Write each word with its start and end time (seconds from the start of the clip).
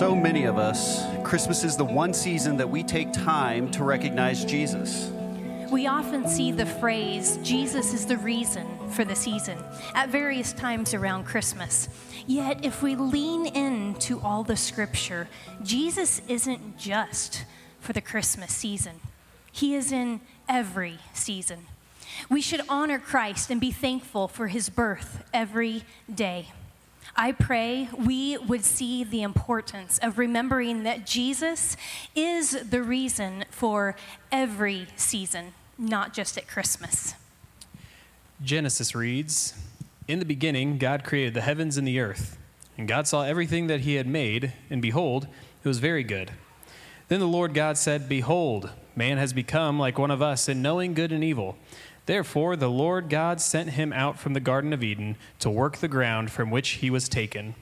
so 0.00 0.16
many 0.16 0.44
of 0.44 0.56
us, 0.56 1.04
Christmas 1.24 1.62
is 1.62 1.76
the 1.76 1.84
one 1.84 2.14
season 2.14 2.56
that 2.56 2.66
we 2.66 2.82
take 2.82 3.12
time 3.12 3.70
to 3.70 3.84
recognize 3.84 4.46
Jesus. 4.46 5.12
We 5.70 5.88
often 5.88 6.26
see 6.26 6.52
the 6.52 6.64
phrase, 6.64 7.38
Jesus 7.42 7.92
is 7.92 8.06
the 8.06 8.16
reason 8.16 8.66
for 8.92 9.04
the 9.04 9.14
season, 9.14 9.58
at 9.94 10.08
various 10.08 10.54
times 10.54 10.94
around 10.94 11.24
Christmas. 11.24 11.90
Yet, 12.26 12.64
if 12.64 12.82
we 12.82 12.96
lean 12.96 13.44
into 13.44 14.18
all 14.20 14.42
the 14.42 14.56
scripture, 14.56 15.28
Jesus 15.62 16.22
isn't 16.28 16.78
just 16.78 17.44
for 17.80 17.92
the 17.92 18.00
Christmas 18.00 18.54
season, 18.54 19.00
He 19.52 19.74
is 19.74 19.92
in 19.92 20.22
every 20.48 20.96
season. 21.12 21.66
We 22.30 22.40
should 22.40 22.62
honor 22.70 22.98
Christ 22.98 23.50
and 23.50 23.60
be 23.60 23.70
thankful 23.70 24.28
for 24.28 24.46
His 24.46 24.70
birth 24.70 25.22
every 25.34 25.82
day. 26.12 26.46
I 27.16 27.32
pray 27.32 27.88
we 27.96 28.36
would 28.38 28.64
see 28.64 29.04
the 29.04 29.22
importance 29.22 29.98
of 29.98 30.18
remembering 30.18 30.84
that 30.84 31.06
Jesus 31.06 31.76
is 32.14 32.50
the 32.70 32.82
reason 32.82 33.44
for 33.50 33.96
every 34.30 34.86
season, 34.96 35.54
not 35.76 36.12
just 36.14 36.38
at 36.38 36.48
Christmas. 36.48 37.14
Genesis 38.42 38.94
reads 38.94 39.54
In 40.08 40.18
the 40.18 40.24
beginning, 40.24 40.78
God 40.78 41.04
created 41.04 41.34
the 41.34 41.40
heavens 41.42 41.76
and 41.76 41.86
the 41.86 42.00
earth. 42.00 42.38
And 42.78 42.88
God 42.88 43.06
saw 43.06 43.24
everything 43.24 43.66
that 43.66 43.80
he 43.80 43.96
had 43.96 44.06
made, 44.06 44.54
and 44.70 44.80
behold, 44.80 45.26
it 45.62 45.68
was 45.68 45.80
very 45.80 46.02
good. 46.02 46.30
Then 47.08 47.20
the 47.20 47.26
Lord 47.26 47.52
God 47.52 47.76
said, 47.76 48.08
Behold, 48.08 48.70
man 48.96 49.18
has 49.18 49.32
become 49.32 49.78
like 49.78 49.98
one 49.98 50.10
of 50.10 50.22
us 50.22 50.48
in 50.48 50.62
knowing 50.62 50.94
good 50.94 51.12
and 51.12 51.22
evil. 51.22 51.58
Therefore, 52.10 52.56
the 52.56 52.68
Lord 52.68 53.08
God 53.08 53.40
sent 53.40 53.70
him 53.70 53.92
out 53.92 54.18
from 54.18 54.32
the 54.32 54.40
Garden 54.40 54.72
of 54.72 54.82
Eden 54.82 55.14
to 55.38 55.48
work 55.48 55.76
the 55.76 55.86
ground 55.86 56.32
from 56.32 56.50
which 56.50 56.70
he 56.70 56.90
was 56.90 57.08
taken. 57.08 57.54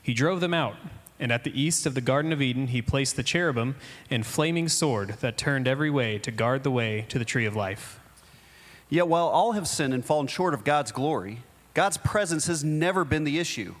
He 0.00 0.14
drove 0.14 0.38
them 0.38 0.54
out, 0.54 0.76
and 1.18 1.32
at 1.32 1.42
the 1.42 1.60
east 1.60 1.86
of 1.86 1.94
the 1.94 2.00
Garden 2.00 2.32
of 2.32 2.40
Eden, 2.40 2.68
he 2.68 2.80
placed 2.80 3.16
the 3.16 3.24
cherubim 3.24 3.74
and 4.08 4.24
flaming 4.24 4.68
sword 4.68 5.16
that 5.22 5.36
turned 5.36 5.66
every 5.66 5.90
way 5.90 6.18
to 6.18 6.30
guard 6.30 6.62
the 6.62 6.70
way 6.70 7.04
to 7.08 7.18
the 7.18 7.24
tree 7.24 7.46
of 7.46 7.56
life. 7.56 7.98
Yet 8.88 9.08
while 9.08 9.26
all 9.26 9.52
have 9.54 9.66
sinned 9.66 9.92
and 9.92 10.04
fallen 10.04 10.28
short 10.28 10.54
of 10.54 10.62
God's 10.62 10.92
glory, 10.92 11.38
God's 11.74 11.96
presence 11.96 12.46
has 12.46 12.62
never 12.62 13.04
been 13.04 13.24
the 13.24 13.40
issue. 13.40 13.74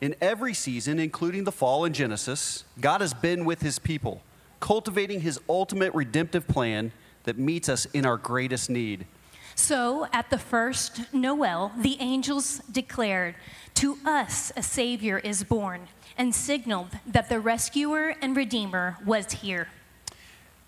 In 0.00 0.14
every 0.20 0.54
season, 0.54 1.00
including 1.00 1.42
the 1.42 1.50
fall 1.50 1.84
in 1.84 1.92
Genesis, 1.92 2.62
God 2.80 3.00
has 3.00 3.12
been 3.12 3.44
with 3.44 3.60
his 3.60 3.80
people, 3.80 4.22
cultivating 4.60 5.22
his 5.22 5.40
ultimate 5.48 5.92
redemptive 5.94 6.46
plan 6.46 6.92
that 7.24 7.38
meets 7.38 7.68
us 7.68 7.86
in 7.86 8.06
our 8.06 8.16
greatest 8.16 8.70
need. 8.70 9.06
So, 9.54 10.08
at 10.12 10.30
the 10.30 10.38
first 10.38 11.12
Noel, 11.12 11.72
the 11.78 11.96
angels 12.00 12.60
declared, 12.70 13.36
To 13.74 13.98
us 14.04 14.52
a 14.56 14.62
Savior 14.62 15.18
is 15.18 15.44
born, 15.44 15.88
and 16.18 16.34
signaled 16.34 16.98
that 17.06 17.28
the 17.28 17.40
rescuer 17.40 18.16
and 18.20 18.36
redeemer 18.36 18.98
was 19.04 19.32
here. 19.32 19.68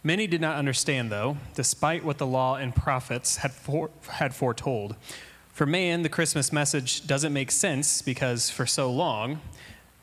Many 0.05 0.29
did 0.29 0.41
not 0.41 0.57
understand, 0.57 1.11
though, 1.11 1.37
despite 1.55 2.05
what 2.05 2.19
the 2.19 2.27
law 2.27 2.55
and 2.55 2.75
prophets 2.75 3.39
had, 3.39 3.53
for, 3.53 3.91
had 4.09 4.35
foretold. 4.35 4.95
For 5.49 5.67
man, 5.67 6.03
the 6.03 6.09
Christmas 6.09 6.53
message 6.53 7.09
doesn't 7.09 7.33
make 7.33 7.51
sense 7.51 8.03
because 8.03 8.51
for 8.51 8.67
so 8.67 8.89
long, 8.93 9.41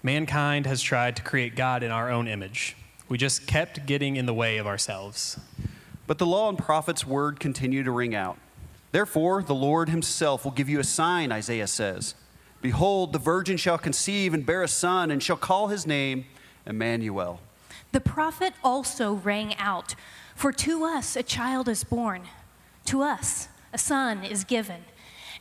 mankind 0.02 0.66
has 0.66 0.82
tried 0.82 1.16
to 1.16 1.22
create 1.22 1.56
God 1.56 1.84
in 1.84 1.92
our 1.92 2.12
own 2.12 2.28
image. 2.28 2.76
We 3.08 3.18
just 3.18 3.48
kept 3.48 3.86
getting 3.86 4.18
in 4.18 4.26
the 4.26 4.34
way 4.34 4.58
of 4.58 4.68
ourselves. 4.68 5.40
But 6.06 6.18
the 6.18 6.26
law 6.26 6.50
and 6.50 6.58
prophets' 6.58 7.08
word 7.08 7.40
continued 7.40 7.86
to 7.86 7.92
ring 7.92 8.14
out. 8.14 8.38
Therefore, 8.94 9.42
the 9.42 9.56
Lord 9.56 9.90
himself 9.90 10.46
will 10.46 10.52
give 10.52 10.70
you 10.70 10.80
a 10.80 10.84
sign, 10.84 11.32
Isaiah 11.32 11.66
says. 11.66 12.14
Behold, 12.62 13.12
the 13.12 13.18
virgin 13.18 13.58
shall 13.58 13.80
conceive 13.80 14.36
and 14.36 14.46
bear 14.46 14.62
a 14.62 14.68
son, 14.68 15.10
and 15.10 15.22
shall 15.22 15.36
call 15.36 15.70
his 15.70 15.88
name 15.88 16.26
Emmanuel. 16.68 17.40
The 17.92 18.00
prophet 18.00 18.54
also 18.64 19.14
rang 19.14 19.56
out 19.58 19.96
For 20.36 20.52
to 20.52 20.84
us 20.84 21.16
a 21.16 21.24
child 21.24 21.68
is 21.68 21.84
born, 21.84 22.22
to 22.86 23.02
us 23.02 23.48
a 23.74 23.80
son 23.80 24.24
is 24.24 24.44
given, 24.44 24.84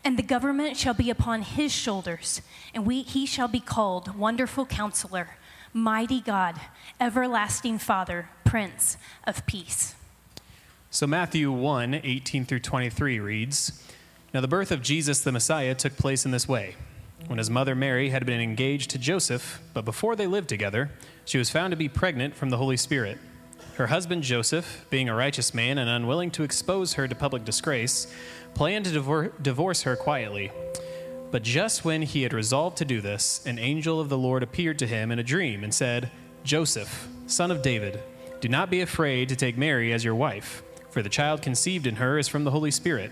and 0.03 0.19
the 0.19 0.23
government 0.23 0.79
shall 0.79 0.95
be 0.95 1.11
upon 1.11 1.43
his 1.43 1.73
shoulders, 1.73 2.41
and 2.73 2.87
we, 2.87 3.03
he 3.03 3.27
shall 3.27 3.49
be 3.49 3.61
called 3.61 4.17
Wonderful 4.17 4.65
Counselor, 4.65 5.37
Mighty 5.75 6.23
God, 6.23 6.59
Everlasting 6.99 7.77
Father, 7.77 8.31
Prince 8.47 8.97
of 9.27 9.45
Peace. 9.45 9.95
So 10.95 11.07
Matthew 11.07 11.51
1 11.51 12.03
18 12.05 12.45
through 12.45 12.61
23 12.61 13.19
reads 13.19 13.83
Now 14.35 14.43
the 14.43 14.47
birth 14.47 14.71
of 14.71 14.83
Jesus 14.83 15.23
the 15.23 15.33
Messiah 15.33 15.75
took 15.75 15.97
place 15.97 16.27
in 16.27 16.33
this 16.33 16.47
way. 16.47 16.77
When 17.29 17.39
his 17.39 17.49
mother 17.49 17.75
Mary 17.75 18.11
had 18.11 18.27
been 18.27 18.43
engaged 18.43 18.91
to 18.91 18.99
Joseph, 18.99 19.63
but 19.73 19.87
before 19.87 20.17
they 20.17 20.27
lived 20.27 20.51
together, 20.51 20.91
she 21.25 21.39
was 21.39 21.49
found 21.49 21.71
to 21.71 21.79
be 21.79 21.89
pregnant 21.89 22.35
from 22.35 22.51
the 22.51 22.59
Holy 22.59 22.77
Spirit. 22.77 23.17
Her 23.77 23.87
husband 23.87 24.23
Joseph, 24.23 24.85
being 24.91 25.09
a 25.09 25.15
righteous 25.15 25.55
man 25.55 25.79
and 25.79 25.89
unwilling 25.89 26.31
to 26.33 26.43
expose 26.43 26.93
her 26.93 27.09
to 27.09 27.15
public 27.15 27.47
disgrace, 27.47 28.13
planned 28.53 28.85
to 28.85 28.91
divor- 28.91 29.33
divorce 29.43 29.85
her 29.85 29.97
quietly. 29.97 30.53
But 31.31 31.43
just 31.43 31.87
when 31.87 32.03
he 32.03 32.23
had 32.23 32.35
resolved 32.35 32.77
to 32.77 32.85
do 32.85 33.01
this, 33.01 33.47
an 33.47 33.59
angel 33.59 33.99
of 33.99 34.11
the 34.11 34.19
Lord 34.19 34.43
appeared 34.43 34.79
to 34.81 34.87
him 34.87 35.11
in 35.11 35.19
a 35.19 35.25
dream 35.25 35.65
and 35.65 35.73
said, 35.73 36.11
Joseph, 36.45 37.09
son 37.27 37.51
of 37.51 37.63
David, 37.63 37.99
do 38.43 38.49
not 38.51 38.69
be 38.69 38.83
afraid 38.83 39.31
to 39.31 39.37
take 39.37 39.57
Mary 39.57 39.91
as 39.91 40.05
your 40.05 40.15
wife 40.15 40.63
for 40.93 41.03
the 41.03 41.09
child 41.09 41.41
conceived 41.41 41.87
in 41.87 41.97
her 41.97 42.19
is 42.19 42.29
from 42.29 42.45
the 42.45 42.51
Holy 42.51 42.71
Spirit. 42.71 43.11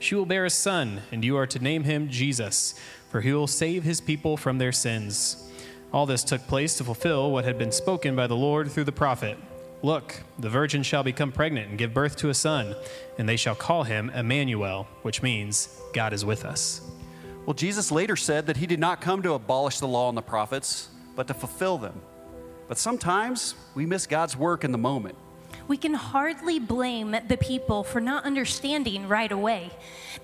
She 0.00 0.16
will 0.16 0.26
bear 0.26 0.44
a 0.44 0.50
son, 0.50 1.02
and 1.12 1.24
you 1.24 1.36
are 1.36 1.46
to 1.46 1.60
name 1.60 1.84
him 1.84 2.08
Jesus, 2.08 2.74
for 3.08 3.20
he 3.20 3.32
will 3.32 3.46
save 3.46 3.84
his 3.84 4.00
people 4.00 4.36
from 4.36 4.58
their 4.58 4.72
sins. 4.72 5.48
All 5.92 6.06
this 6.06 6.24
took 6.24 6.44
place 6.48 6.76
to 6.78 6.84
fulfill 6.84 7.30
what 7.30 7.44
had 7.44 7.56
been 7.56 7.70
spoken 7.70 8.16
by 8.16 8.26
the 8.26 8.36
Lord 8.36 8.70
through 8.72 8.84
the 8.84 8.90
prophet. 8.90 9.38
Look, 9.80 10.22
the 10.40 10.48
virgin 10.48 10.82
shall 10.82 11.04
become 11.04 11.30
pregnant 11.30 11.68
and 11.68 11.78
give 11.78 11.94
birth 11.94 12.16
to 12.16 12.30
a 12.30 12.34
son, 12.34 12.74
and 13.16 13.28
they 13.28 13.36
shall 13.36 13.54
call 13.54 13.84
him 13.84 14.10
Emmanuel, 14.10 14.88
which 15.02 15.22
means 15.22 15.80
God 15.92 16.12
is 16.12 16.24
with 16.24 16.44
us. 16.44 16.80
Well, 17.46 17.54
Jesus 17.54 17.92
later 17.92 18.16
said 18.16 18.48
that 18.48 18.56
he 18.56 18.66
did 18.66 18.80
not 18.80 19.00
come 19.00 19.22
to 19.22 19.34
abolish 19.34 19.78
the 19.78 19.86
law 19.86 20.08
and 20.08 20.18
the 20.18 20.22
prophets, 20.22 20.88
but 21.14 21.28
to 21.28 21.34
fulfill 21.34 21.78
them. 21.78 22.00
But 22.66 22.76
sometimes 22.76 23.54
we 23.76 23.86
miss 23.86 24.06
God's 24.06 24.36
work 24.36 24.64
in 24.64 24.72
the 24.72 24.78
moment 24.78 25.16
we 25.68 25.76
can 25.76 25.94
hardly 25.94 26.58
blame 26.58 27.16
the 27.28 27.36
people 27.36 27.84
for 27.84 28.00
not 28.00 28.24
understanding 28.24 29.08
right 29.08 29.30
away. 29.30 29.70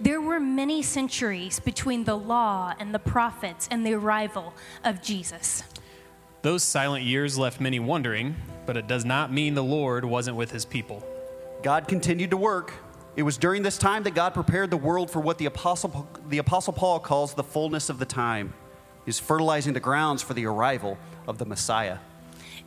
There 0.00 0.20
were 0.20 0.40
many 0.40 0.82
centuries 0.82 1.60
between 1.60 2.04
the 2.04 2.16
law 2.16 2.74
and 2.78 2.94
the 2.94 2.98
prophets 2.98 3.68
and 3.70 3.86
the 3.86 3.94
arrival 3.94 4.54
of 4.84 5.02
Jesus. 5.02 5.62
Those 6.42 6.62
silent 6.62 7.04
years 7.04 7.38
left 7.38 7.60
many 7.60 7.80
wondering, 7.80 8.36
but 8.66 8.76
it 8.76 8.86
does 8.86 9.04
not 9.04 9.32
mean 9.32 9.54
the 9.54 9.64
Lord 9.64 10.04
wasn't 10.04 10.36
with 10.36 10.50
his 10.50 10.64
people. 10.64 11.04
God 11.62 11.88
continued 11.88 12.30
to 12.30 12.36
work. 12.36 12.72
It 13.16 13.22
was 13.22 13.38
during 13.38 13.62
this 13.62 13.78
time 13.78 14.02
that 14.02 14.14
God 14.14 14.34
prepared 14.34 14.70
the 14.70 14.76
world 14.76 15.10
for 15.10 15.20
what 15.20 15.38
the 15.38 15.46
Apostle, 15.46 16.08
the 16.28 16.38
Apostle 16.38 16.72
Paul 16.72 17.00
calls 17.00 17.34
the 17.34 17.42
fullness 17.42 17.88
of 17.88 17.98
the 17.98 18.04
time. 18.04 18.52
He's 19.04 19.18
fertilizing 19.18 19.72
the 19.72 19.80
grounds 19.80 20.22
for 20.22 20.34
the 20.34 20.46
arrival 20.46 20.98
of 21.26 21.38
the 21.38 21.46
Messiah. 21.46 21.98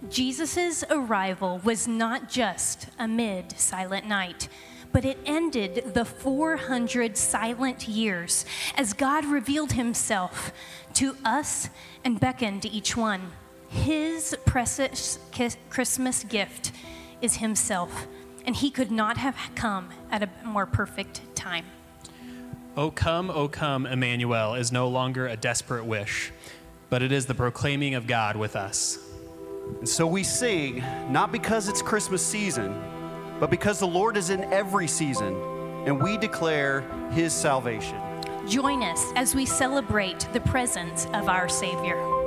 Jesus' 0.08 0.84
arrival 0.90 1.60
was 1.64 1.88
not 1.88 2.30
just 2.30 2.88
a 2.98 3.08
mid 3.08 3.60
silent 3.60 4.08
night, 4.08 4.48
but 4.94 5.04
it 5.04 5.18
ended 5.26 5.94
the 5.94 6.06
400 6.06 7.18
silent 7.18 7.88
years 7.88 8.46
as 8.78 8.94
God 8.94 9.26
revealed 9.26 9.74
himself 9.74 10.52
to 10.94 11.16
us 11.26 11.70
and 12.06 12.20
beckoned 12.20 12.62
to 12.62 12.70
each 12.70 12.96
one. 12.96 13.32
His 13.68 14.36
precious 14.46 15.20
Christmas 15.70 16.24
gift 16.24 16.72
is 17.22 17.36
himself, 17.36 18.08
and 18.46 18.56
he 18.56 18.72
could 18.72 18.90
not 18.92 19.18
have 19.18 19.36
come 19.54 19.90
at 20.10 20.24
a 20.24 20.30
more 20.44 20.66
perfect 20.66 21.22
time. 21.36 21.66
O 22.78 22.90
come, 22.90 23.30
O 23.30 23.48
come, 23.48 23.86
Emmanuel 23.86 24.56
is 24.56 24.72
no 24.72 24.88
longer 24.88 25.28
a 25.28 25.36
desperate 25.36 25.86
wish, 25.86 26.32
but 26.90 27.04
it 27.04 27.12
is 27.12 27.26
the 27.26 27.36
proclaiming 27.36 27.94
of 27.94 28.08
God 28.08 28.38
with 28.38 28.56
us. 28.56 29.09
And 29.78 29.88
so 29.88 30.08
we 30.08 30.24
sing, 30.24 30.84
not 31.10 31.32
because 31.32 31.70
it's 31.70 31.82
Christmas 31.82 32.26
season, 32.26 32.82
but 33.40 33.50
because 33.50 33.80
the 33.80 33.88
Lord 33.88 34.18
is 34.18 34.30
in 34.30 34.44
every 34.54 34.88
season, 34.88 35.36
and 35.86 36.02
we 36.02 36.18
declare 36.18 36.82
his 37.12 37.34
salvation. 37.34 37.98
Join 38.48 38.84
us 38.84 39.06
as 39.16 39.36
we 39.36 39.46
celebrate 39.46 40.28
the 40.34 40.42
presence 40.42 41.06
of 41.14 41.30
our 41.30 41.48
Savior. 41.48 42.19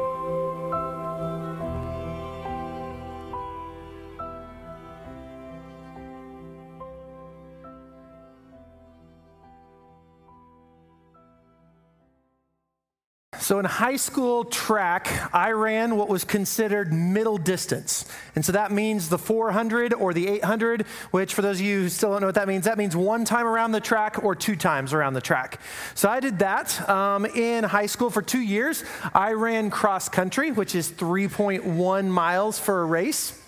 So 13.52 13.58
in 13.58 13.66
high 13.66 13.96
school 13.96 14.46
track, 14.46 15.28
I 15.34 15.50
ran 15.50 15.96
what 15.96 16.08
was 16.08 16.24
considered 16.24 16.90
middle 16.90 17.36
distance. 17.36 18.06
And 18.34 18.42
so 18.42 18.52
that 18.52 18.72
means 18.72 19.10
the 19.10 19.18
400 19.18 19.92
or 19.92 20.14
the 20.14 20.26
800, 20.26 20.86
which 21.10 21.34
for 21.34 21.42
those 21.42 21.60
of 21.60 21.66
you 21.66 21.82
who 21.82 21.88
still 21.90 22.12
don't 22.12 22.22
know 22.22 22.28
what 22.28 22.36
that 22.36 22.48
means, 22.48 22.64
that 22.64 22.78
means 22.78 22.96
one 22.96 23.26
time 23.26 23.44
around 23.44 23.72
the 23.72 23.80
track 23.80 24.24
or 24.24 24.34
two 24.34 24.56
times 24.56 24.94
around 24.94 25.12
the 25.12 25.20
track. 25.20 25.60
So 25.94 26.08
I 26.08 26.18
did 26.18 26.38
that 26.38 26.88
um, 26.88 27.26
in 27.26 27.62
high 27.62 27.84
school 27.84 28.08
for 28.08 28.22
two 28.22 28.40
years. 28.40 28.84
I 29.12 29.34
ran 29.34 29.68
cross 29.68 30.08
country, 30.08 30.50
which 30.50 30.74
is 30.74 30.90
3.1 30.90 32.06
miles 32.06 32.58
for 32.58 32.80
a 32.80 32.86
race. 32.86 33.38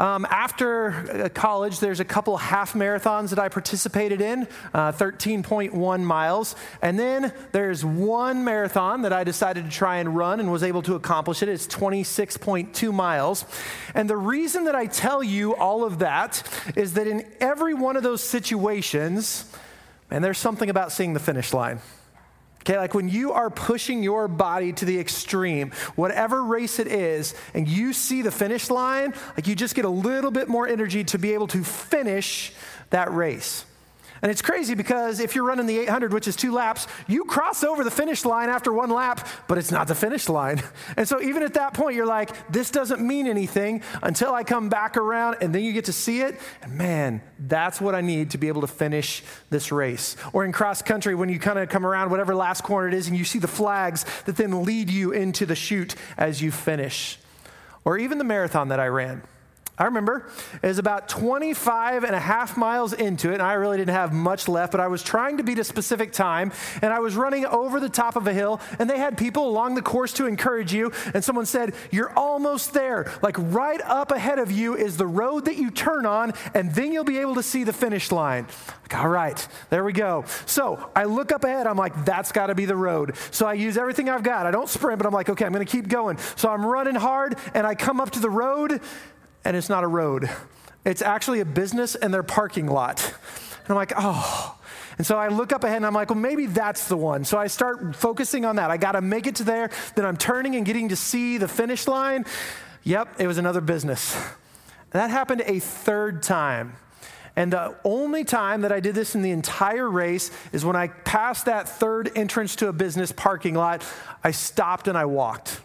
Um, 0.00 0.26
after 0.30 0.92
uh, 0.92 1.28
college, 1.28 1.78
there's 1.78 2.00
a 2.00 2.06
couple 2.06 2.38
half 2.38 2.72
marathons 2.72 3.28
that 3.28 3.38
I 3.38 3.50
participated 3.50 4.22
in, 4.22 4.48
uh, 4.72 4.92
13.1 4.92 6.02
miles. 6.02 6.56
And 6.80 6.98
then 6.98 7.34
there's 7.52 7.84
one 7.84 8.42
marathon 8.42 9.02
that 9.02 9.12
I 9.12 9.24
decided 9.24 9.66
to 9.66 9.70
try 9.70 9.98
and 9.98 10.16
run 10.16 10.40
and 10.40 10.50
was 10.50 10.62
able 10.62 10.80
to 10.84 10.94
accomplish 10.94 11.42
it. 11.42 11.50
It's 11.50 11.66
26.2 11.66 12.94
miles. 12.94 13.44
And 13.94 14.08
the 14.08 14.16
reason 14.16 14.64
that 14.64 14.74
I 14.74 14.86
tell 14.86 15.22
you 15.22 15.54
all 15.54 15.84
of 15.84 15.98
that 15.98 16.42
is 16.76 16.94
that 16.94 17.06
in 17.06 17.30
every 17.38 17.74
one 17.74 17.98
of 17.98 18.02
those 18.02 18.22
situations, 18.22 19.44
and 20.10 20.24
there's 20.24 20.38
something 20.38 20.70
about 20.70 20.92
seeing 20.92 21.12
the 21.12 21.20
finish 21.20 21.52
line. 21.52 21.80
Okay, 22.62 22.76
like 22.76 22.92
when 22.92 23.08
you 23.08 23.32
are 23.32 23.48
pushing 23.48 24.02
your 24.02 24.28
body 24.28 24.72
to 24.74 24.84
the 24.84 24.98
extreme, 24.98 25.70
whatever 25.96 26.44
race 26.44 26.78
it 26.78 26.88
is, 26.88 27.34
and 27.54 27.66
you 27.66 27.94
see 27.94 28.20
the 28.20 28.30
finish 28.30 28.68
line, 28.68 29.14
like 29.36 29.46
you 29.46 29.54
just 29.54 29.74
get 29.74 29.86
a 29.86 29.90
little 29.90 30.30
bit 30.30 30.46
more 30.48 30.68
energy 30.68 31.02
to 31.04 31.18
be 31.18 31.32
able 31.32 31.46
to 31.48 31.64
finish 31.64 32.52
that 32.90 33.12
race. 33.12 33.64
And 34.22 34.30
it's 34.30 34.42
crazy 34.42 34.74
because 34.74 35.18
if 35.18 35.34
you're 35.34 35.44
running 35.44 35.66
the 35.66 35.78
800, 35.78 36.12
which 36.12 36.28
is 36.28 36.36
two 36.36 36.52
laps, 36.52 36.86
you 37.06 37.24
cross 37.24 37.64
over 37.64 37.84
the 37.84 37.90
finish 37.90 38.24
line 38.24 38.50
after 38.50 38.72
one 38.72 38.90
lap, 38.90 39.26
but 39.48 39.56
it's 39.56 39.70
not 39.70 39.88
the 39.88 39.94
finish 39.94 40.28
line. 40.28 40.62
And 40.96 41.08
so 41.08 41.20
even 41.20 41.42
at 41.42 41.54
that 41.54 41.72
point, 41.72 41.94
you're 41.94 42.06
like, 42.06 42.50
this 42.50 42.70
doesn't 42.70 43.00
mean 43.00 43.26
anything 43.26 43.82
until 44.02 44.34
I 44.34 44.44
come 44.44 44.68
back 44.68 44.96
around 44.96 45.36
and 45.40 45.54
then 45.54 45.62
you 45.62 45.72
get 45.72 45.86
to 45.86 45.92
see 45.92 46.20
it. 46.20 46.38
And 46.62 46.76
man, 46.76 47.22
that's 47.38 47.80
what 47.80 47.94
I 47.94 48.00
need 48.00 48.30
to 48.30 48.38
be 48.38 48.48
able 48.48 48.60
to 48.62 48.66
finish 48.66 49.22
this 49.48 49.72
race. 49.72 50.16
Or 50.32 50.44
in 50.44 50.52
cross 50.52 50.82
country, 50.82 51.14
when 51.14 51.28
you 51.28 51.38
kind 51.38 51.58
of 51.58 51.68
come 51.68 51.86
around 51.86 52.10
whatever 52.10 52.34
last 52.34 52.62
corner 52.62 52.88
it 52.88 52.94
is 52.94 53.08
and 53.08 53.16
you 53.16 53.24
see 53.24 53.38
the 53.38 53.48
flags 53.48 54.04
that 54.24 54.36
then 54.36 54.64
lead 54.64 54.90
you 54.90 55.12
into 55.12 55.46
the 55.46 55.54
chute 55.54 55.94
as 56.18 56.42
you 56.42 56.50
finish. 56.50 57.18
Or 57.84 57.96
even 57.96 58.18
the 58.18 58.24
marathon 58.24 58.68
that 58.68 58.80
I 58.80 58.88
ran. 58.88 59.22
I 59.80 59.84
remember 59.84 60.26
it 60.62 60.66
was 60.66 60.78
about 60.78 61.08
25 61.08 62.04
and 62.04 62.14
a 62.14 62.20
half 62.20 62.58
miles 62.58 62.92
into 62.92 63.30
it, 63.30 63.34
and 63.34 63.42
I 63.42 63.54
really 63.54 63.78
didn't 63.78 63.94
have 63.94 64.12
much 64.12 64.46
left, 64.46 64.72
but 64.72 64.80
I 64.80 64.88
was 64.88 65.02
trying 65.02 65.38
to 65.38 65.42
beat 65.42 65.58
a 65.58 65.64
specific 65.64 66.12
time, 66.12 66.52
and 66.82 66.92
I 66.92 66.98
was 66.98 67.16
running 67.16 67.46
over 67.46 67.80
the 67.80 67.88
top 67.88 68.14
of 68.14 68.26
a 68.26 68.34
hill, 68.34 68.60
and 68.78 68.90
they 68.90 68.98
had 68.98 69.16
people 69.16 69.48
along 69.48 69.76
the 69.76 69.82
course 69.82 70.12
to 70.14 70.26
encourage 70.26 70.74
you, 70.74 70.92
and 71.14 71.24
someone 71.24 71.46
said, 71.46 71.74
You're 71.90 72.12
almost 72.14 72.74
there. 72.74 73.10
Like 73.22 73.36
right 73.38 73.80
up 73.80 74.10
ahead 74.10 74.38
of 74.38 74.52
you 74.52 74.76
is 74.76 74.98
the 74.98 75.06
road 75.06 75.46
that 75.46 75.56
you 75.56 75.70
turn 75.70 76.04
on, 76.04 76.34
and 76.52 76.74
then 76.74 76.92
you'll 76.92 77.04
be 77.04 77.16
able 77.16 77.36
to 77.36 77.42
see 77.42 77.64
the 77.64 77.72
finish 77.72 78.12
line. 78.12 78.48
Like, 78.82 78.96
all 78.96 79.08
right, 79.08 79.48
there 79.70 79.82
we 79.82 79.94
go. 79.94 80.26
So 80.44 80.90
I 80.94 81.04
look 81.04 81.32
up 81.32 81.44
ahead, 81.44 81.66
I'm 81.66 81.78
like, 81.78 82.04
That's 82.04 82.32
got 82.32 82.48
to 82.48 82.54
be 82.54 82.66
the 82.66 82.76
road. 82.76 83.16
So 83.30 83.46
I 83.46 83.54
use 83.54 83.78
everything 83.78 84.10
I've 84.10 84.24
got. 84.24 84.44
I 84.44 84.50
don't 84.50 84.68
sprint, 84.68 84.98
but 84.98 85.06
I'm 85.06 85.14
like, 85.14 85.30
Okay, 85.30 85.46
I'm 85.46 85.54
to 85.54 85.64
keep 85.64 85.88
going. 85.88 86.18
So 86.36 86.50
I'm 86.50 86.66
running 86.66 86.96
hard, 86.96 87.38
and 87.54 87.66
I 87.66 87.74
come 87.74 87.98
up 87.98 88.10
to 88.10 88.20
the 88.20 88.28
road 88.28 88.82
and 89.44 89.56
it's 89.56 89.68
not 89.68 89.84
a 89.84 89.86
road. 89.86 90.30
It's 90.84 91.02
actually 91.02 91.40
a 91.40 91.44
business 91.44 91.94
and 91.94 92.12
their 92.12 92.22
parking 92.22 92.66
lot. 92.66 93.04
And 93.04 93.70
I'm 93.70 93.76
like, 93.76 93.92
oh. 93.96 94.56
And 94.98 95.06
so 95.06 95.16
I 95.16 95.28
look 95.28 95.52
up 95.52 95.64
ahead 95.64 95.78
and 95.78 95.86
I'm 95.86 95.94
like, 95.94 96.10
well, 96.10 96.18
maybe 96.18 96.46
that's 96.46 96.88
the 96.88 96.96
one. 96.96 97.24
So 97.24 97.38
I 97.38 97.46
start 97.46 97.96
focusing 97.96 98.44
on 98.44 98.56
that. 98.56 98.70
I 98.70 98.76
got 98.76 98.92
to 98.92 99.00
make 99.00 99.26
it 99.26 99.36
to 99.36 99.44
there. 99.44 99.70
Then 99.94 100.04
I'm 100.04 100.16
turning 100.16 100.56
and 100.56 100.66
getting 100.66 100.90
to 100.90 100.96
see 100.96 101.38
the 101.38 101.48
finish 101.48 101.86
line. 101.86 102.26
Yep, 102.84 103.20
it 103.20 103.26
was 103.26 103.38
another 103.38 103.60
business. 103.60 104.14
And 104.14 105.00
that 105.00 105.10
happened 105.10 105.42
a 105.46 105.58
third 105.58 106.22
time. 106.22 106.76
And 107.36 107.52
the 107.52 107.76
only 107.84 108.24
time 108.24 108.62
that 108.62 108.72
I 108.72 108.80
did 108.80 108.94
this 108.94 109.14
in 109.14 109.22
the 109.22 109.30
entire 109.30 109.88
race 109.88 110.30
is 110.52 110.64
when 110.64 110.76
I 110.76 110.88
passed 110.88 111.46
that 111.46 111.68
third 111.68 112.10
entrance 112.16 112.56
to 112.56 112.68
a 112.68 112.72
business 112.72 113.12
parking 113.12 113.54
lot, 113.54 113.84
I 114.24 114.32
stopped 114.32 114.88
and 114.88 114.98
I 114.98 115.04
walked. 115.04 115.60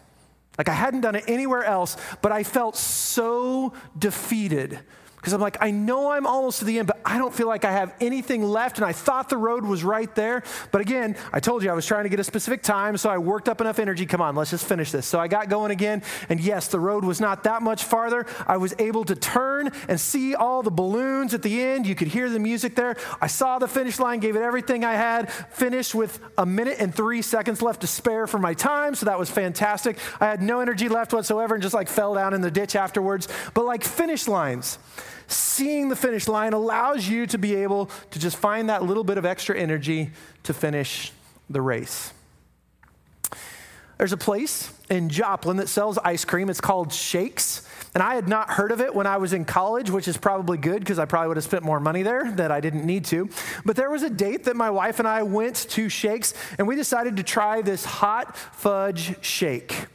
Like 0.58 0.68
I 0.68 0.72
hadn't 0.72 1.02
done 1.02 1.14
it 1.14 1.24
anywhere 1.26 1.64
else, 1.64 1.96
but 2.22 2.32
I 2.32 2.42
felt 2.42 2.76
so 2.76 3.72
defeated 3.98 4.80
because 5.16 5.32
I'm 5.32 5.40
like, 5.40 5.56
I 5.60 5.72
know 5.72 6.12
I'm 6.12 6.26
almost 6.26 6.60
to 6.60 6.64
the 6.64 6.78
end, 6.78 6.86
but 6.86 7.00
I 7.04 7.18
don't 7.18 7.34
feel 7.34 7.48
like 7.48 7.64
I 7.64 7.72
have 7.72 7.92
anything 8.00 8.44
left. 8.44 8.78
And 8.78 8.84
I 8.84 8.92
thought 8.92 9.28
the 9.28 9.36
road 9.36 9.64
was 9.64 9.82
right 9.82 10.14
there. 10.14 10.44
But 10.70 10.82
again, 10.82 11.16
I 11.32 11.40
told 11.40 11.64
you 11.64 11.70
I 11.70 11.74
was 11.74 11.84
trying 11.84 12.04
to 12.04 12.08
get 12.08 12.20
a 12.20 12.24
specific 12.24 12.62
time, 12.62 12.96
so 12.96 13.10
I 13.10 13.18
worked 13.18 13.48
up 13.48 13.60
enough 13.60 13.78
energy. 13.78 14.06
Come 14.06 14.20
on, 14.20 14.36
let's 14.36 14.50
just 14.50 14.66
finish 14.66 14.92
this. 14.92 15.06
So 15.06 15.18
I 15.18 15.26
got 15.26 15.48
going 15.48 15.72
again. 15.72 16.02
And 16.28 16.40
yes, 16.40 16.68
the 16.68 16.78
road 16.78 17.04
was 17.04 17.20
not 17.20 17.42
that 17.44 17.62
much 17.62 17.84
farther. 17.84 18.26
I 18.46 18.56
was 18.56 18.74
able 18.78 19.04
to 19.04 19.16
turn 19.16 19.70
and 19.88 20.00
see 20.00 20.34
all 20.34 20.62
the 20.62 20.70
balloons 20.70 21.34
at 21.34 21.42
the 21.42 21.60
end. 21.60 21.86
You 21.86 21.94
could 21.94 22.08
hear 22.08 22.30
the 22.30 22.38
music 22.38 22.76
there. 22.76 22.96
I 23.20 23.26
saw 23.26 23.58
the 23.58 23.68
finish 23.68 23.98
line, 23.98 24.20
gave 24.20 24.36
it 24.36 24.42
everything 24.42 24.84
I 24.84 24.94
had, 24.94 25.32
finished 25.32 25.94
with 25.94 26.20
a 26.38 26.46
minute 26.46 26.76
and 26.78 26.94
three 26.94 27.22
seconds 27.22 27.62
left 27.62 27.80
to 27.80 27.86
spare 27.86 28.26
for 28.26 28.38
my 28.38 28.54
time. 28.54 28.94
So 28.94 29.06
that 29.06 29.18
was 29.18 29.30
fantastic. 29.30 29.98
I 30.20 30.26
had 30.26 30.42
no 30.42 30.60
energy 30.60 30.88
left 30.88 31.12
whatsoever 31.12 31.54
and 31.54 31.62
just 31.62 31.74
like 31.74 31.88
fell 31.88 32.14
down 32.14 32.34
in 32.34 32.42
the 32.42 32.50
ditch 32.50 32.76
afterwards. 32.76 33.28
But 33.54 33.64
like 33.64 33.82
finish 33.82 34.28
lines, 34.28 34.78
seeing 35.28 35.88
the 35.88 35.96
finish 35.96 36.28
line 36.28 36.52
allows 36.52 37.08
you 37.08 37.26
to 37.26 37.38
be 37.38 37.54
able 37.56 37.90
to 38.10 38.18
just 38.18 38.36
find 38.36 38.68
that 38.68 38.82
little 38.82 39.04
bit 39.04 39.18
of 39.18 39.24
extra 39.24 39.56
energy 39.56 40.10
to 40.44 40.54
finish 40.54 41.12
the 41.50 41.60
race. 41.60 42.12
There's 43.98 44.12
a 44.12 44.18
place 44.18 44.72
in 44.90 45.08
Joplin 45.08 45.56
that 45.56 45.68
sells 45.68 45.96
ice 45.98 46.24
cream. 46.24 46.50
It's 46.50 46.60
called 46.60 46.92
Shakes. 46.92 47.66
And 47.94 48.02
I 48.02 48.14
had 48.14 48.28
not 48.28 48.50
heard 48.50 48.70
of 48.70 48.82
it 48.82 48.94
when 48.94 49.06
I 49.06 49.16
was 49.16 49.32
in 49.32 49.46
college, 49.46 49.90
which 49.90 50.06
is 50.06 50.18
probably 50.18 50.58
good 50.58 50.80
because 50.80 50.98
I 50.98 51.06
probably 51.06 51.28
would 51.28 51.38
have 51.38 51.44
spent 51.44 51.62
more 51.62 51.80
money 51.80 52.02
there 52.02 52.30
that 52.32 52.52
I 52.52 52.60
didn't 52.60 52.84
need 52.84 53.06
to. 53.06 53.30
But 53.64 53.76
there 53.76 53.90
was 53.90 54.02
a 54.02 54.10
date 54.10 54.44
that 54.44 54.54
my 54.54 54.68
wife 54.68 54.98
and 54.98 55.08
I 55.08 55.22
went 55.22 55.56
to 55.70 55.88
Shakes 55.88 56.34
and 56.58 56.68
we 56.68 56.76
decided 56.76 57.16
to 57.16 57.22
try 57.22 57.62
this 57.62 57.86
hot 57.86 58.36
fudge 58.36 59.24
shake. 59.24 59.86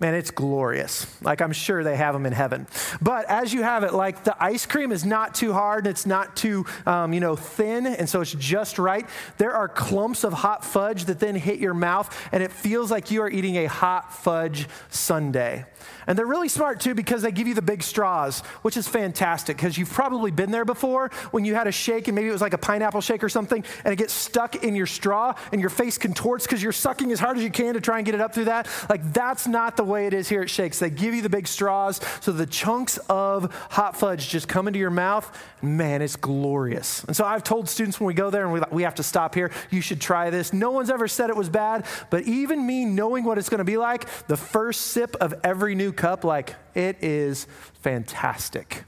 Man, 0.00 0.14
it's 0.14 0.30
glorious. 0.30 1.06
Like, 1.20 1.42
I'm 1.42 1.52
sure 1.52 1.84
they 1.84 1.96
have 1.96 2.14
them 2.14 2.24
in 2.24 2.32
heaven. 2.32 2.66
But 3.02 3.26
as 3.26 3.52
you 3.52 3.62
have 3.62 3.84
it, 3.84 3.92
like, 3.92 4.24
the 4.24 4.34
ice 4.42 4.64
cream 4.64 4.92
is 4.92 5.04
not 5.04 5.34
too 5.34 5.52
hard 5.52 5.86
and 5.86 5.90
it's 5.90 6.06
not 6.06 6.36
too, 6.36 6.64
um, 6.86 7.12
you 7.12 7.20
know, 7.20 7.36
thin, 7.36 7.86
and 7.86 8.08
so 8.08 8.22
it's 8.22 8.32
just 8.32 8.78
right. 8.78 9.06
There 9.36 9.52
are 9.52 9.68
clumps 9.68 10.24
of 10.24 10.32
hot 10.32 10.64
fudge 10.64 11.04
that 11.04 11.20
then 11.20 11.34
hit 11.34 11.58
your 11.58 11.74
mouth, 11.74 12.16
and 12.32 12.42
it 12.42 12.50
feels 12.50 12.90
like 12.90 13.10
you 13.10 13.20
are 13.20 13.28
eating 13.28 13.56
a 13.56 13.66
hot 13.66 14.14
fudge 14.14 14.68
sundae. 14.88 15.66
And 16.06 16.18
they're 16.18 16.26
really 16.26 16.48
smart 16.48 16.80
too 16.80 16.94
because 16.94 17.22
they 17.22 17.32
give 17.32 17.46
you 17.46 17.54
the 17.54 17.62
big 17.62 17.82
straws, 17.82 18.40
which 18.62 18.76
is 18.76 18.88
fantastic 18.88 19.56
because 19.56 19.76
you've 19.78 19.90
probably 19.90 20.30
been 20.30 20.50
there 20.50 20.64
before 20.64 21.10
when 21.30 21.44
you 21.44 21.54
had 21.54 21.66
a 21.66 21.72
shake 21.72 22.08
and 22.08 22.14
maybe 22.14 22.28
it 22.28 22.32
was 22.32 22.40
like 22.40 22.54
a 22.54 22.58
pineapple 22.58 23.00
shake 23.00 23.22
or 23.22 23.28
something 23.28 23.64
and 23.84 23.92
it 23.92 23.96
gets 23.96 24.12
stuck 24.12 24.64
in 24.64 24.74
your 24.74 24.86
straw 24.86 25.34
and 25.52 25.60
your 25.60 25.70
face 25.70 25.98
contorts 25.98 26.46
because 26.46 26.62
you're 26.62 26.72
sucking 26.72 27.12
as 27.12 27.20
hard 27.20 27.36
as 27.36 27.42
you 27.42 27.50
can 27.50 27.74
to 27.74 27.80
try 27.80 27.98
and 27.98 28.06
get 28.06 28.14
it 28.14 28.20
up 28.20 28.34
through 28.34 28.46
that. 28.46 28.68
Like 28.88 29.12
that's 29.12 29.46
not 29.46 29.76
the 29.76 29.84
way 29.84 30.06
it 30.06 30.14
is 30.14 30.28
here 30.28 30.42
at 30.42 30.50
Shakes. 30.50 30.78
They 30.78 30.90
give 30.90 31.14
you 31.14 31.22
the 31.22 31.28
big 31.28 31.46
straws 31.46 32.00
so 32.20 32.32
the 32.32 32.46
chunks 32.46 32.98
of 33.08 33.52
hot 33.70 33.96
fudge 33.96 34.28
just 34.28 34.48
come 34.48 34.66
into 34.66 34.78
your 34.78 34.90
mouth. 34.90 35.30
Man, 35.62 36.02
it's 36.02 36.16
glorious. 36.16 37.04
And 37.04 37.14
so 37.14 37.24
I've 37.24 37.44
told 37.44 37.68
students 37.68 38.00
when 38.00 38.06
we 38.06 38.14
go 38.14 38.30
there 38.30 38.44
and 38.44 38.52
we, 38.52 38.60
we 38.70 38.82
have 38.82 38.94
to 38.96 39.02
stop 39.02 39.34
here, 39.34 39.50
you 39.70 39.80
should 39.80 40.00
try 40.00 40.30
this. 40.30 40.52
No 40.52 40.70
one's 40.70 40.90
ever 40.90 41.08
said 41.08 41.30
it 41.30 41.36
was 41.36 41.48
bad, 41.48 41.84
but 42.08 42.22
even 42.24 42.66
me 42.66 42.84
knowing 42.84 43.24
what 43.24 43.38
it's 43.38 43.48
going 43.48 43.58
to 43.58 43.64
be 43.64 43.76
like, 43.76 44.06
the 44.26 44.36
first 44.36 44.82
sip 44.88 45.16
of 45.20 45.34
every 45.44 45.74
new 45.90 45.94
cup, 45.94 46.22
like 46.22 46.54
it 46.74 46.96
is 47.02 47.48
fantastic. 47.82 48.84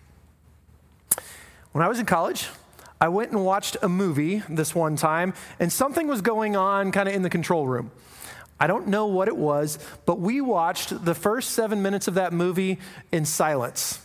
When 1.73 1.83
I 1.83 1.89
was 1.89 1.99
in 1.99 2.07
college, 2.07 2.49
I 3.01 3.09
went 3.09 3.33
and 3.33 3.45
watched 3.45 3.77
a 3.83 3.89
movie 3.89 4.43
this 4.49 4.73
one 4.73 4.95
time, 4.95 5.35
and 5.59 5.73
something 5.73 6.07
was 6.07 6.21
going 6.21 6.55
on 6.55 6.93
kind 6.93 7.09
of 7.09 7.15
in 7.15 7.23
the 7.23 7.31
control 7.31 7.67
room. 7.67 7.91
I 8.61 8.69
don't 8.69 8.87
know 8.87 9.07
what 9.07 9.27
it 9.27 9.37
was, 9.37 9.81
but 10.07 10.21
we 10.21 10.41
watched 10.41 11.05
the 11.05 11.15
first 11.15 11.51
seven 11.51 11.83
minutes 11.83 12.07
of 12.07 12.15
that 12.15 12.33
movie 12.33 12.79
in 13.11 13.25
silence. 13.25 14.01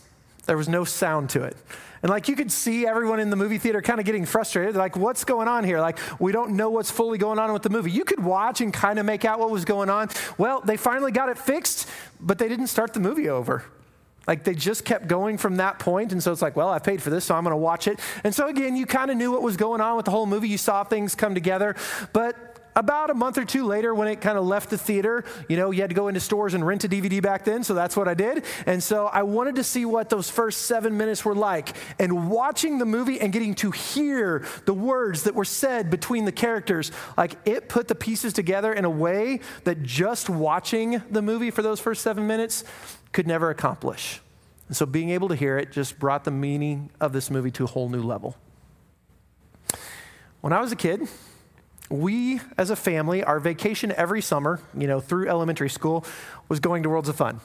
There 0.48 0.56
was 0.56 0.68
no 0.68 0.84
sound 0.84 1.28
to 1.30 1.42
it. 1.44 1.54
And 2.02 2.08
like 2.08 2.26
you 2.26 2.34
could 2.34 2.50
see 2.50 2.86
everyone 2.86 3.20
in 3.20 3.28
the 3.28 3.36
movie 3.36 3.58
theater 3.58 3.82
kind 3.82 4.00
of 4.00 4.06
getting 4.06 4.24
frustrated. 4.24 4.76
Like, 4.76 4.96
what's 4.96 5.24
going 5.24 5.46
on 5.46 5.62
here? 5.62 5.78
Like, 5.78 5.98
we 6.18 6.32
don't 6.32 6.56
know 6.56 6.70
what's 6.70 6.90
fully 6.90 7.18
going 7.18 7.38
on 7.38 7.52
with 7.52 7.62
the 7.62 7.68
movie. 7.68 7.90
You 7.90 8.04
could 8.04 8.22
watch 8.22 8.62
and 8.62 8.72
kind 8.72 8.98
of 8.98 9.04
make 9.04 9.26
out 9.26 9.38
what 9.38 9.50
was 9.50 9.66
going 9.66 9.90
on. 9.90 10.08
Well, 10.38 10.62
they 10.62 10.78
finally 10.78 11.12
got 11.12 11.28
it 11.28 11.36
fixed, 11.36 11.86
but 12.18 12.38
they 12.38 12.48
didn't 12.48 12.68
start 12.68 12.94
the 12.94 13.00
movie 13.00 13.28
over. 13.28 13.62
Like 14.26 14.44
they 14.44 14.54
just 14.54 14.84
kept 14.86 15.06
going 15.06 15.36
from 15.36 15.56
that 15.56 15.78
point. 15.78 16.12
And 16.12 16.22
so 16.22 16.32
it's 16.32 16.42
like, 16.42 16.56
well, 16.56 16.70
I 16.70 16.78
paid 16.78 17.02
for 17.02 17.10
this, 17.10 17.26
so 17.26 17.34
I'm 17.34 17.44
going 17.44 17.52
to 17.52 17.58
watch 17.58 17.86
it. 17.86 18.00
And 18.24 18.34
so 18.34 18.48
again, 18.48 18.74
you 18.74 18.86
kind 18.86 19.10
of 19.10 19.18
knew 19.18 19.32
what 19.32 19.42
was 19.42 19.58
going 19.58 19.80
on 19.82 19.96
with 19.96 20.04
the 20.06 20.10
whole 20.10 20.26
movie. 20.26 20.48
You 20.48 20.58
saw 20.58 20.84
things 20.84 21.14
come 21.14 21.34
together. 21.34 21.76
But 22.12 22.47
about 22.76 23.10
a 23.10 23.14
month 23.14 23.38
or 23.38 23.44
two 23.44 23.64
later, 23.64 23.94
when 23.94 24.08
it 24.08 24.20
kind 24.20 24.38
of 24.38 24.44
left 24.44 24.70
the 24.70 24.78
theater, 24.78 25.24
you 25.48 25.56
know, 25.56 25.70
you 25.70 25.80
had 25.80 25.90
to 25.90 25.96
go 25.96 26.08
into 26.08 26.20
stores 26.20 26.54
and 26.54 26.66
rent 26.66 26.84
a 26.84 26.88
DVD 26.88 27.20
back 27.20 27.44
then, 27.44 27.64
so 27.64 27.74
that's 27.74 27.96
what 27.96 28.08
I 28.08 28.14
did. 28.14 28.44
And 28.66 28.82
so 28.82 29.06
I 29.06 29.22
wanted 29.22 29.56
to 29.56 29.64
see 29.64 29.84
what 29.84 30.10
those 30.10 30.30
first 30.30 30.62
seven 30.62 30.96
minutes 30.96 31.24
were 31.24 31.34
like. 31.34 31.74
And 31.98 32.30
watching 32.30 32.78
the 32.78 32.86
movie 32.86 33.20
and 33.20 33.32
getting 33.32 33.54
to 33.56 33.70
hear 33.70 34.44
the 34.64 34.74
words 34.74 35.24
that 35.24 35.34
were 35.34 35.44
said 35.44 35.90
between 35.90 36.24
the 36.24 36.32
characters, 36.32 36.92
like 37.16 37.36
it 37.44 37.68
put 37.68 37.88
the 37.88 37.94
pieces 37.94 38.32
together 38.32 38.72
in 38.72 38.84
a 38.84 38.90
way 38.90 39.40
that 39.64 39.82
just 39.82 40.30
watching 40.30 41.02
the 41.10 41.22
movie 41.22 41.50
for 41.50 41.62
those 41.62 41.80
first 41.80 42.02
seven 42.02 42.26
minutes 42.26 42.64
could 43.12 43.26
never 43.26 43.50
accomplish. 43.50 44.20
And 44.68 44.76
so 44.76 44.86
being 44.86 45.10
able 45.10 45.28
to 45.28 45.34
hear 45.34 45.58
it 45.58 45.72
just 45.72 45.98
brought 45.98 46.24
the 46.24 46.30
meaning 46.30 46.90
of 47.00 47.12
this 47.12 47.30
movie 47.30 47.50
to 47.52 47.64
a 47.64 47.66
whole 47.66 47.88
new 47.88 48.02
level. 48.02 48.36
When 50.40 50.52
I 50.52 50.60
was 50.60 50.70
a 50.70 50.76
kid, 50.76 51.08
we 51.90 52.40
as 52.56 52.70
a 52.70 52.76
family, 52.76 53.22
our 53.24 53.40
vacation 53.40 53.92
every 53.92 54.20
summer, 54.20 54.60
you 54.76 54.86
know, 54.86 55.00
through 55.00 55.28
elementary 55.28 55.70
school, 55.70 56.04
was 56.48 56.60
going 56.60 56.82
to 56.82 56.88
Worlds 56.88 57.08
of 57.08 57.16
Fun. 57.16 57.40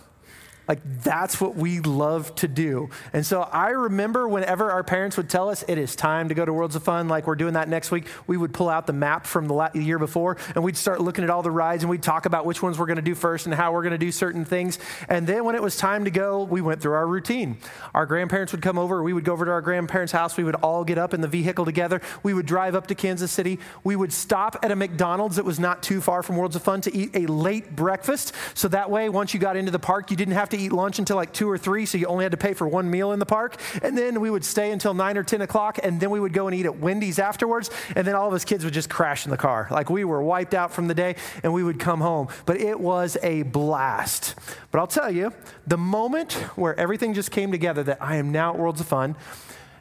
Like, 0.68 0.80
that's 1.04 1.42
what 1.42 1.56
we 1.56 1.80
love 1.80 2.34
to 2.36 2.48
do. 2.48 2.90
And 3.12 3.26
so 3.26 3.42
I 3.42 3.70
remember 3.70 4.28
whenever 4.28 4.72
our 4.72 4.84
parents 4.84 5.18
would 5.18 5.30
tell 5.30 5.50
us 5.50 5.64
it 5.68 5.78
is 5.78 5.96
time 5.96 6.30
to 6.30 6.36
go 6.36 6.46
to 6.46 6.54
Worlds 6.54 6.76
of 6.76 6.84
Fun, 6.84 7.08
like 7.08 7.28
we're 7.28 7.36
doing 7.36 7.54
that 7.54 7.68
next 7.68 7.92
week, 7.92 8.08
we 8.28 8.38
would 8.38 8.54
pull 8.54 8.70
out 8.70 8.88
the 8.88 8.94
map 8.94 9.26
from 9.26 9.48
the 9.48 9.70
year 9.74 10.00
before 10.00 10.38
and 10.56 10.64
we'd 10.64 10.78
start 10.78 11.02
looking 11.02 11.24
at 11.24 11.30
all 11.30 11.42
the 11.42 11.52
rides 11.52 11.84
and 11.84 11.90
we'd 11.90 12.04
talk 12.04 12.26
about 12.26 12.46
which 12.46 12.62
ones 12.62 12.80
we're 12.80 12.86
going 12.86 12.96
to 12.96 13.02
do 13.02 13.16
first 13.16 13.46
and 13.46 13.54
how 13.54 13.74
we're 13.74 13.82
going 13.82 13.92
to 13.92 13.98
do 13.98 14.12
certain 14.12 14.46
things. 14.46 14.80
And 15.10 15.28
then 15.28 15.44
when 15.44 15.56
it 15.56 15.62
was 15.62 15.76
time 15.76 16.06
to 16.06 16.12
go, 16.12 16.44
we 16.44 16.62
went 16.62 16.82
through 16.82 16.94
our 16.94 17.08
routine. 17.08 17.58
Our 17.94 18.06
grandparents 18.06 18.54
would 18.54 18.62
come 18.62 18.78
over, 18.78 19.04
we 19.04 19.14
would 19.14 19.26
go 19.26 19.34
over 19.34 19.46
to 19.46 19.52
our 19.52 19.62
grandparents' 19.62 20.14
house, 20.14 20.38
we 20.38 20.44
would 20.44 20.56
all 20.56 20.84
get 20.84 20.98
up 20.98 21.14
in 21.14 21.22
the 21.22 21.28
vehicle 21.28 21.66
together, 21.66 22.02
we 22.24 22.34
would 22.34 22.46
drive 22.46 22.76
up 22.76 22.88
to 22.88 22.96
Kansas 22.96 23.32
City, 23.32 23.60
we 23.84 23.96
would 23.96 24.14
stop 24.14 24.58
at 24.64 24.72
a 24.72 24.76
McDonald's 24.76 25.36
that 25.36 25.46
was 25.46 25.60
not 25.60 25.84
too 25.84 26.00
far 26.00 26.24
from 26.24 26.38
Worlds 26.38 26.56
of 26.56 26.62
Fun 26.62 26.82
to 26.82 26.96
eat 26.96 27.16
a 27.16 27.26
late 27.32 27.76
breakfast. 27.76 28.34
So 28.54 28.68
that 28.70 28.90
way, 28.90 29.10
once 29.10 29.34
you 29.34 29.40
got 29.40 29.58
into 29.58 29.72
the 29.72 29.80
park, 29.80 30.10
you 30.10 30.18
didn't 30.18 30.36
have 30.36 30.50
to 30.54 30.60
eat 30.60 30.72
lunch 30.72 31.00
until 31.00 31.16
like 31.16 31.34
two 31.34 31.50
or 31.50 31.58
three, 31.58 31.86
so 31.86 31.98
you 31.98 32.06
only 32.08 32.24
had 32.24 32.32
to 32.32 32.38
pay 32.38 32.54
for 32.54 32.68
one 32.68 32.90
meal 32.90 33.12
in 33.12 33.20
the 33.20 33.26
park. 33.26 33.60
And 33.82 33.98
then 33.98 34.22
we 34.22 34.30
would 34.30 34.46
stay 34.46 34.72
until 34.72 34.94
nine 34.94 35.18
or 35.18 35.24
10 35.24 35.42
o'clock, 35.42 35.80
and 35.84 36.00
then 36.00 36.10
we 36.10 36.20
would 36.20 36.34
go 36.34 36.48
and 36.48 36.56
eat 36.56 36.66
at 36.66 36.78
Wendy's 36.78 37.20
afterwards. 37.20 37.70
And 37.96 38.08
then 38.08 38.16
all 38.16 38.28
of 38.28 38.34
us 38.34 38.46
kids 38.46 38.64
would 38.64 38.74
just 38.74 38.90
crash 38.90 39.26
in 39.26 39.32
the 39.32 39.38
car. 39.38 39.68
Like 39.70 39.90
we 39.90 40.04
were 40.04 40.22
wiped 40.22 40.54
out 40.54 40.72
from 40.72 40.88
the 40.88 40.94
day, 40.94 41.16
and 41.44 41.54
we 41.54 41.64
would 41.64 41.80
come 41.80 42.02
home. 42.02 42.30
But 42.46 42.62
it 42.62 42.80
was 42.80 43.18
a 43.24 43.44
blast. 43.44 44.36
But 44.72 44.80
I'll 44.80 44.88
tell 44.88 45.12
you, 45.12 45.34
the 45.68 45.78
moment 45.78 46.34
where 46.56 46.80
everything 46.80 47.14
just 47.14 47.32
came 47.32 47.52
together 47.52 47.84
that 47.84 48.02
I 48.02 48.16
am 48.16 48.32
now 48.32 48.54
at 48.54 48.60
Worlds 48.60 48.82
of 48.82 48.88
Fun 48.88 49.16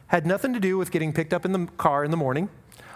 had 0.07 0.25
nothing 0.25 0.53
to 0.53 0.59
do 0.59 0.77
with 0.77 0.91
getting 0.91 1.13
picked 1.13 1.33
up 1.33 1.45
in 1.45 1.51
the 1.53 1.67
car 1.77 2.03
in 2.03 2.11
the 2.11 2.17
morning 2.17 2.49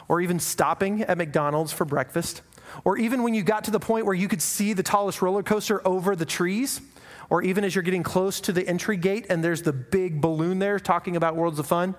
or 0.07 0.21
even 0.21 0.39
stopping 0.39 1.01
at 1.01 1.17
McDonald's 1.17 1.73
for 1.73 1.85
breakfast 1.85 2.41
or 2.83 2.97
even 2.97 3.23
when 3.23 3.33
you 3.33 3.43
got 3.43 3.63
to 3.65 3.71
the 3.71 3.79
point 3.79 4.05
where 4.05 4.15
you 4.15 4.27
could 4.27 4.41
see 4.41 4.73
the 4.73 4.83
tallest 4.83 5.21
roller 5.21 5.43
coaster 5.43 5.85
over 5.87 6.15
the 6.15 6.25
trees, 6.25 6.81
or 7.29 7.41
even 7.41 7.63
as 7.63 7.75
you're 7.75 7.83
getting 7.83 8.03
close 8.03 8.39
to 8.41 8.51
the 8.51 8.67
entry 8.67 8.97
gate 8.97 9.25
and 9.29 9.43
there's 9.43 9.61
the 9.61 9.73
big 9.73 10.21
balloon 10.21 10.59
there 10.59 10.79
talking 10.79 11.15
about 11.15 11.35
Worlds 11.35 11.59
of 11.59 11.67
Fun, 11.67 11.95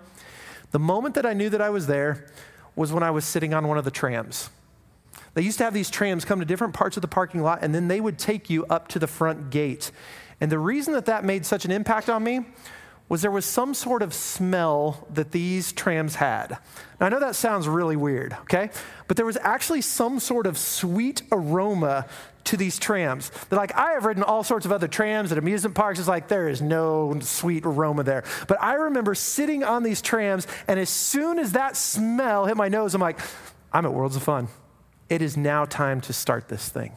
the 0.70 0.78
moment 0.78 1.14
that 1.14 1.26
I 1.26 1.32
knew 1.32 1.50
that 1.50 1.60
I 1.60 1.70
was 1.70 1.86
there 1.86 2.26
was 2.76 2.92
when 2.92 3.02
I 3.02 3.10
was 3.10 3.24
sitting 3.24 3.52
on 3.54 3.66
one 3.66 3.78
of 3.78 3.84
the 3.84 3.90
trams. 3.90 4.50
They 5.34 5.42
used 5.42 5.58
to 5.58 5.64
have 5.64 5.74
these 5.74 5.90
trams 5.90 6.24
come 6.24 6.40
to 6.40 6.44
different 6.44 6.74
parts 6.74 6.96
of 6.96 7.00
the 7.02 7.08
parking 7.08 7.42
lot, 7.42 7.60
and 7.62 7.74
then 7.74 7.88
they 7.88 8.00
would 8.00 8.18
take 8.18 8.50
you 8.50 8.64
up 8.66 8.88
to 8.88 8.98
the 8.98 9.06
front 9.06 9.50
gate. 9.50 9.90
And 10.40 10.50
the 10.50 10.58
reason 10.58 10.94
that 10.94 11.06
that 11.06 11.24
made 11.24 11.44
such 11.44 11.64
an 11.64 11.70
impact 11.70 12.08
on 12.08 12.22
me 12.22 12.46
was 13.08 13.22
there 13.22 13.30
was 13.30 13.46
some 13.46 13.72
sort 13.72 14.02
of 14.02 14.12
smell 14.12 15.06
that 15.10 15.30
these 15.30 15.72
trams 15.72 16.16
had. 16.16 16.58
Now, 17.00 17.06
I 17.06 17.08
know 17.08 17.20
that 17.20 17.36
sounds 17.36 17.66
really 17.66 17.96
weird, 17.96 18.34
okay? 18.42 18.70
But 19.06 19.16
there 19.16 19.24
was 19.26 19.38
actually 19.38 19.80
some 19.80 20.20
sort 20.20 20.46
of 20.46 20.58
sweet 20.58 21.22
aroma 21.32 22.06
to 22.48 22.56
these 22.56 22.78
trams. 22.78 23.30
They're 23.48 23.58
like, 23.58 23.74
I 23.74 23.92
have 23.92 24.04
ridden 24.04 24.22
all 24.22 24.42
sorts 24.42 24.66
of 24.66 24.72
other 24.72 24.88
trams 24.88 25.32
at 25.32 25.38
amusement 25.38 25.74
parks. 25.74 25.98
It's 25.98 26.08
like, 26.08 26.28
there 26.28 26.48
is 26.48 26.60
no 26.60 27.18
sweet 27.20 27.64
aroma 27.64 28.02
there. 28.02 28.24
But 28.46 28.62
I 28.62 28.74
remember 28.74 29.14
sitting 29.14 29.64
on 29.64 29.82
these 29.82 30.02
trams, 30.02 30.46
and 30.66 30.80
as 30.80 30.90
soon 30.90 31.38
as 31.38 31.52
that 31.52 31.76
smell 31.76 32.46
hit 32.46 32.56
my 32.56 32.68
nose, 32.68 32.94
I'm 32.94 33.00
like, 33.00 33.18
I'm 33.72 33.84
at 33.84 33.92
Worlds 33.92 34.16
of 34.16 34.22
Fun. 34.22 34.48
It 35.08 35.22
is 35.22 35.36
now 35.36 35.64
time 35.64 36.00
to 36.02 36.12
start 36.12 36.48
this 36.48 36.68
thing. 36.68 36.92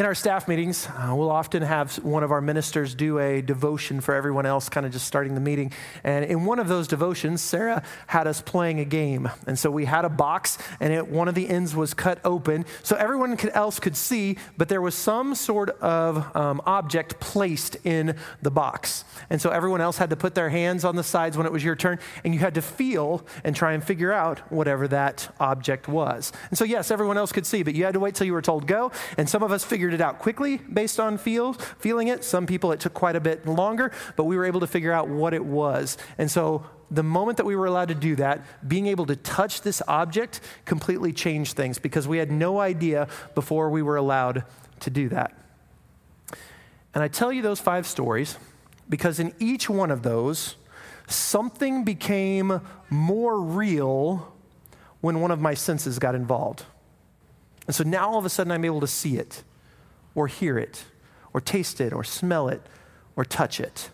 In 0.00 0.06
our 0.06 0.14
staff 0.14 0.48
meetings, 0.48 0.86
uh, 0.86 1.12
we'll 1.14 1.30
often 1.30 1.60
have 1.60 1.96
one 1.96 2.22
of 2.22 2.32
our 2.32 2.40
ministers 2.40 2.94
do 2.94 3.18
a 3.18 3.42
devotion 3.42 4.00
for 4.00 4.14
everyone 4.14 4.46
else, 4.46 4.70
kind 4.70 4.86
of 4.86 4.92
just 4.92 5.06
starting 5.06 5.34
the 5.34 5.42
meeting. 5.42 5.72
And 6.02 6.24
in 6.24 6.46
one 6.46 6.58
of 6.58 6.68
those 6.68 6.88
devotions, 6.88 7.42
Sarah 7.42 7.82
had 8.06 8.26
us 8.26 8.40
playing 8.40 8.80
a 8.80 8.86
game. 8.86 9.28
And 9.46 9.58
so 9.58 9.70
we 9.70 9.84
had 9.84 10.06
a 10.06 10.08
box, 10.08 10.56
and 10.80 10.90
it, 10.90 11.06
one 11.06 11.28
of 11.28 11.34
the 11.34 11.46
ends 11.50 11.76
was 11.76 11.92
cut 11.92 12.18
open 12.24 12.64
so 12.82 12.96
everyone 12.96 13.36
could, 13.36 13.50
else 13.50 13.78
could 13.78 13.94
see, 13.94 14.38
but 14.56 14.70
there 14.70 14.80
was 14.80 14.94
some 14.94 15.34
sort 15.34 15.68
of 15.82 16.34
um, 16.34 16.62
object 16.64 17.20
placed 17.20 17.76
in 17.84 18.16
the 18.40 18.50
box. 18.50 19.04
And 19.28 19.38
so 19.38 19.50
everyone 19.50 19.82
else 19.82 19.98
had 19.98 20.08
to 20.08 20.16
put 20.16 20.34
their 20.34 20.48
hands 20.48 20.82
on 20.82 20.96
the 20.96 21.04
sides 21.04 21.36
when 21.36 21.44
it 21.44 21.52
was 21.52 21.62
your 21.62 21.76
turn, 21.76 21.98
and 22.24 22.32
you 22.32 22.40
had 22.40 22.54
to 22.54 22.62
feel 22.62 23.22
and 23.44 23.54
try 23.54 23.74
and 23.74 23.84
figure 23.84 24.14
out 24.14 24.38
whatever 24.50 24.88
that 24.88 25.28
object 25.38 25.88
was. 25.88 26.32
And 26.48 26.56
so, 26.56 26.64
yes, 26.64 26.90
everyone 26.90 27.18
else 27.18 27.32
could 27.32 27.44
see, 27.44 27.62
but 27.62 27.74
you 27.74 27.84
had 27.84 27.92
to 27.92 28.00
wait 28.00 28.14
till 28.14 28.26
you 28.26 28.32
were 28.32 28.40
told 28.40 28.66
go. 28.66 28.92
And 29.18 29.28
some 29.28 29.42
of 29.42 29.52
us 29.52 29.62
figured 29.62 29.89
figured 29.90 30.00
it 30.00 30.04
out 30.04 30.20
quickly 30.20 30.58
based 30.58 31.00
on 31.00 31.18
feel, 31.18 31.52
feeling 31.52 32.06
it. 32.06 32.22
Some 32.22 32.46
people, 32.46 32.70
it 32.70 32.78
took 32.78 32.94
quite 32.94 33.16
a 33.16 33.20
bit 33.20 33.44
longer, 33.46 33.90
but 34.14 34.24
we 34.24 34.36
were 34.36 34.44
able 34.44 34.60
to 34.60 34.66
figure 34.66 34.92
out 34.92 35.08
what 35.08 35.34
it 35.34 35.44
was. 35.44 35.98
And 36.16 36.30
so 36.30 36.64
the 36.92 37.02
moment 37.02 37.38
that 37.38 37.44
we 37.46 37.56
were 37.56 37.66
allowed 37.66 37.88
to 37.88 37.94
do 37.96 38.14
that, 38.16 38.40
being 38.66 38.86
able 38.86 39.06
to 39.06 39.16
touch 39.16 39.62
this 39.62 39.82
object 39.88 40.40
completely 40.64 41.12
changed 41.12 41.56
things 41.56 41.78
because 41.78 42.06
we 42.06 42.18
had 42.18 42.30
no 42.30 42.60
idea 42.60 43.08
before 43.34 43.68
we 43.68 43.82
were 43.82 43.96
allowed 43.96 44.44
to 44.80 44.90
do 44.90 45.08
that. 45.08 45.32
And 46.94 47.02
I 47.02 47.08
tell 47.08 47.32
you 47.32 47.42
those 47.42 47.58
five 47.60 47.84
stories 47.84 48.38
because 48.88 49.18
in 49.18 49.34
each 49.40 49.68
one 49.68 49.90
of 49.90 50.02
those, 50.02 50.54
something 51.08 51.82
became 51.84 52.60
more 52.90 53.40
real 53.40 54.32
when 55.00 55.20
one 55.20 55.32
of 55.32 55.40
my 55.40 55.54
senses 55.54 55.98
got 55.98 56.14
involved. 56.14 56.64
And 57.66 57.74
so 57.74 57.82
now 57.82 58.10
all 58.10 58.18
of 58.18 58.24
a 58.24 58.28
sudden 58.28 58.52
I'm 58.52 58.64
able 58.64 58.80
to 58.80 58.86
see 58.86 59.16
it 59.16 59.42
or 60.14 60.26
hear 60.26 60.58
it 60.58 60.84
or 61.32 61.40
taste 61.40 61.80
it 61.80 61.92
or 61.92 62.04
smell 62.04 62.48
it 62.48 62.62
or 63.16 63.24
touch 63.24 63.60
it. 63.60 63.90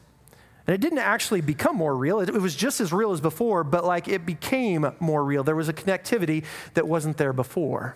And 0.66 0.74
it 0.74 0.80
didn't 0.80 0.98
actually 0.98 1.40
become 1.40 1.76
more 1.76 1.96
real. 1.96 2.20
It, 2.20 2.32
was 2.32 2.56
just 2.56 2.80
as 2.80 2.92
real 2.92 3.12
as 3.12 3.20
before, 3.20 3.62
but 3.62 3.84
like 3.84 4.08
it 4.08 4.26
became 4.26 4.90
more 4.98 5.24
real. 5.24 5.44
There 5.44 5.54
was 5.54 5.68
a 5.68 5.72
connectivity 5.72 6.44
that 6.74 6.88
wasn't 6.88 7.18
there 7.18 7.32
before. 7.32 7.94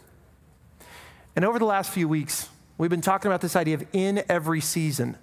And 1.35 1.45
over 1.45 1.59
the 1.59 1.65
last 1.65 1.91
few 1.91 2.07
weeks, 2.07 2.49
we've 2.79 2.91
been 2.91 3.00
talking 3.00 3.29
about 3.29 3.41
this 3.41 3.57
idea 3.57 3.75
of 3.75 3.87
in 3.93 4.23
every 4.29 4.61
season, 4.61 5.17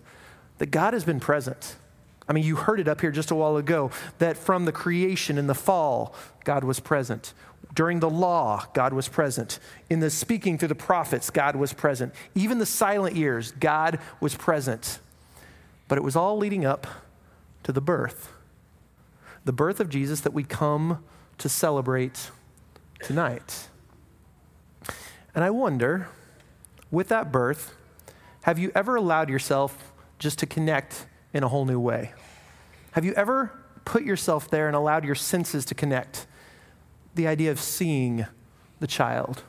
that 0.58 0.72
God 0.72 0.94
has 0.94 1.04
been 1.04 1.20
present. 1.20 1.76
I 2.28 2.34
mean, 2.34 2.44
you 2.44 2.58
heard 2.58 2.80
it 2.80 2.88
up 2.88 3.00
here 3.00 3.12
just 3.12 3.32
a 3.32 3.36
while 3.36 3.58
ago 3.58 3.92
that 4.18 4.36
from 4.36 4.66
the 4.66 4.72
creation 4.72 5.38
in 5.38 5.48
the 5.48 5.56
fall, 5.56 6.14
God 6.44 6.64
was 6.64 6.80
present. 6.80 7.34
During 7.78 8.00
the 8.00 8.10
law, 8.10 8.66
God 8.74 8.92
was 8.92 9.08
present. 9.08 9.60
In 9.88 10.00
the 10.00 10.10
speaking 10.10 10.58
through 10.58 10.70
the 10.70 10.74
prophets, 10.74 11.30
God 11.30 11.56
was 11.56 11.74
present. 11.74 12.12
Even 12.34 12.58
the 12.58 12.66
silent 12.66 13.16
years, 13.16 13.52
God 13.52 14.00
was 14.20 14.34
present. 14.34 14.98
But 15.88 16.00
it 16.00 16.04
was 16.04 16.16
all 16.16 16.40
leading 16.40 16.66
up 16.66 16.88
to 17.62 17.72
the 17.72 17.80
birth. 17.80 18.34
The 19.46 19.54
birth 19.54 19.80
of 19.80 19.90
Jesus 19.90 20.22
that 20.22 20.34
we 20.34 20.44
come 20.44 21.04
to 21.38 21.48
celebrate 21.48 22.32
tonight. 23.04 23.68
And 25.36 25.44
I 25.44 25.52
wonder, 25.52 26.08
with 26.90 27.10
that 27.10 27.32
birth, 27.32 27.76
have 28.42 28.58
you 28.58 28.72
ever 28.74 28.96
allowed 28.96 29.30
yourself 29.30 29.94
just 30.18 30.40
to 30.40 30.48
connect 30.48 31.06
in 31.32 31.44
a 31.44 31.48
whole 31.48 31.66
new 31.66 31.80
way? 31.80 32.14
Have 32.94 33.06
you 33.06 33.14
ever 33.14 33.52
put 33.86 34.02
yourself 34.02 34.50
there 34.50 34.66
and 34.66 34.76
allowed 34.76 35.06
your 35.06 35.14
senses 35.14 35.64
to 35.66 35.76
connect? 35.76 36.26
The 37.18 37.28
idea 37.28 37.52
of 37.52 37.60
seeing 37.60 38.26
the 38.80 38.88
child, 38.88 39.44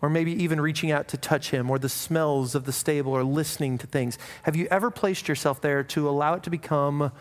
or 0.00 0.08
maybe 0.08 0.32
even 0.32 0.60
reaching 0.60 0.90
out 0.90 1.08
to 1.08 1.18
touch 1.18 1.50
him, 1.50 1.70
or 1.70 1.78
the 1.78 1.90
smells 1.90 2.54
of 2.54 2.64
the 2.64 2.72
stable, 2.72 3.12
or 3.12 3.22
listening 3.22 3.76
to 3.76 3.86
things. 3.86 4.16
Have 4.44 4.56
you 4.56 4.66
ever 4.70 4.90
placed 4.90 5.28
yourself 5.28 5.60
there 5.60 5.82
to 5.84 6.08
allow 6.08 6.34
it 6.34 6.42
to 6.44 6.50
become 6.50 7.12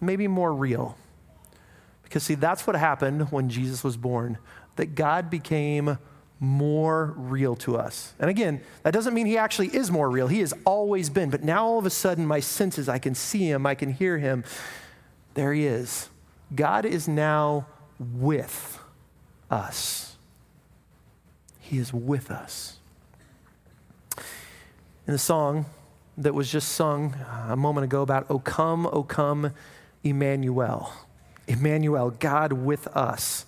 maybe 0.00 0.26
more 0.26 0.54
real? 0.54 0.96
Because, 2.02 2.22
see, 2.22 2.34
that's 2.34 2.66
what 2.66 2.76
happened 2.76 3.30
when 3.30 3.50
Jesus 3.50 3.84
was 3.84 3.98
born, 3.98 4.38
that 4.76 4.94
God 4.94 5.28
became 5.28 5.98
more 6.40 7.14
real 7.16 7.54
to 7.54 7.76
us. 7.76 8.14
And 8.18 8.28
again, 8.28 8.62
that 8.82 8.92
doesn't 8.92 9.14
mean 9.14 9.26
he 9.26 9.38
actually 9.38 9.68
is 9.68 9.90
more 9.90 10.10
real. 10.10 10.26
He 10.26 10.40
has 10.40 10.52
always 10.64 11.08
been. 11.08 11.30
But 11.30 11.44
now 11.44 11.64
all 11.64 11.78
of 11.78 11.86
a 11.86 11.90
sudden, 11.90 12.26
my 12.26 12.40
senses, 12.40 12.88
I 12.88 12.98
can 12.98 13.14
see 13.14 13.48
him, 13.48 13.64
I 13.64 13.74
can 13.74 13.92
hear 13.92 14.18
him. 14.18 14.44
There 15.34 15.52
he 15.52 15.66
is. 15.66 16.08
God 16.54 16.84
is 16.84 17.06
now 17.06 17.66
with 18.20 18.80
us. 19.50 20.16
He 21.58 21.78
is 21.78 21.92
with 21.92 22.30
us. 22.30 22.78
In 25.06 25.12
the 25.12 25.18
song 25.18 25.66
that 26.18 26.34
was 26.34 26.50
just 26.50 26.68
sung 26.68 27.16
a 27.48 27.56
moment 27.56 27.84
ago 27.84 28.02
about, 28.02 28.26
O 28.30 28.38
come, 28.38 28.86
O 28.86 29.02
come, 29.02 29.52
Emmanuel. 30.04 30.92
Emmanuel, 31.48 32.10
God 32.10 32.52
with 32.52 32.86
us. 32.88 33.46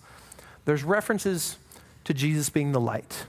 There's 0.65 0.83
references 0.83 1.59
to 2.05 2.15
Jesus 2.15 2.51
being 2.51 2.73
the 2.73 2.81
light. 2.81 3.27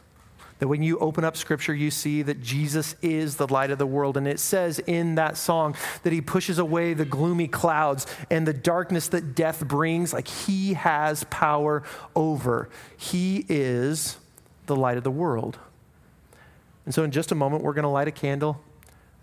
That 0.60 0.70
when 0.70 0.82
you 0.82 0.98
open 1.00 1.26
up 1.26 1.36
scripture, 1.36 1.74
you 1.74 1.92
see 1.92 2.22
that 2.22 2.42
Jesus 2.42 2.96
is 3.02 3.36
the 3.36 3.48
light 3.48 3.72
of 3.72 3.78
the 3.78 3.86
world. 3.86 4.16
And 4.16 4.26
it 4.26 4.40
says 4.40 4.80
in 4.80 5.16
that 5.16 5.36
song 5.36 5.76
that 6.04 6.14
he 6.14 6.22
pushes 6.22 6.60
away 6.60 6.94
the 6.94 7.04
gloomy 7.04 7.48
clouds 7.50 8.08
and 8.32 8.48
the 8.48 8.54
darkness 8.54 9.10
that 9.10 9.36
death 9.36 9.68
brings, 9.68 10.14
like 10.14 10.28
he 10.28 10.74
has 10.76 11.26
power 11.26 11.84
over. 12.16 12.70
He 12.96 13.46
is 13.50 14.18
the 14.66 14.76
light 14.76 14.98
of 14.98 15.04
the 15.04 15.12
world. 15.12 15.60
And 16.86 16.94
so, 16.94 17.04
in 17.04 17.12
just 17.12 17.32
a 17.32 17.36
moment, 17.36 17.64
we're 17.64 17.74
going 17.74 17.84
to 17.84 17.90
light 17.90 18.08
a 18.08 18.12
candle, 18.12 18.62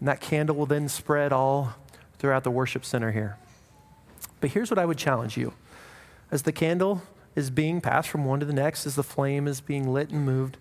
and 0.00 0.08
that 0.08 0.20
candle 0.20 0.56
will 0.56 0.66
then 0.66 0.88
spread 0.88 1.32
all 1.32 1.74
throughout 2.18 2.44
the 2.44 2.50
worship 2.50 2.84
center 2.84 3.12
here. 3.12 3.38
But 4.40 4.50
here's 4.50 4.70
what 4.70 4.78
I 4.78 4.84
would 4.84 4.98
challenge 4.98 5.36
you 5.36 5.54
as 6.30 6.42
the 6.42 6.52
candle 6.52 7.02
is 7.36 7.50
being 7.50 7.80
passed 7.80 8.08
from 8.08 8.24
one 8.24 8.40
to 8.40 8.46
the 8.46 8.52
next, 8.52 8.86
as 8.86 8.96
the 8.96 9.02
flame 9.02 9.46
is 9.46 9.60
being 9.60 9.92
lit 9.92 10.10
and 10.10 10.26
moved, 10.26 10.58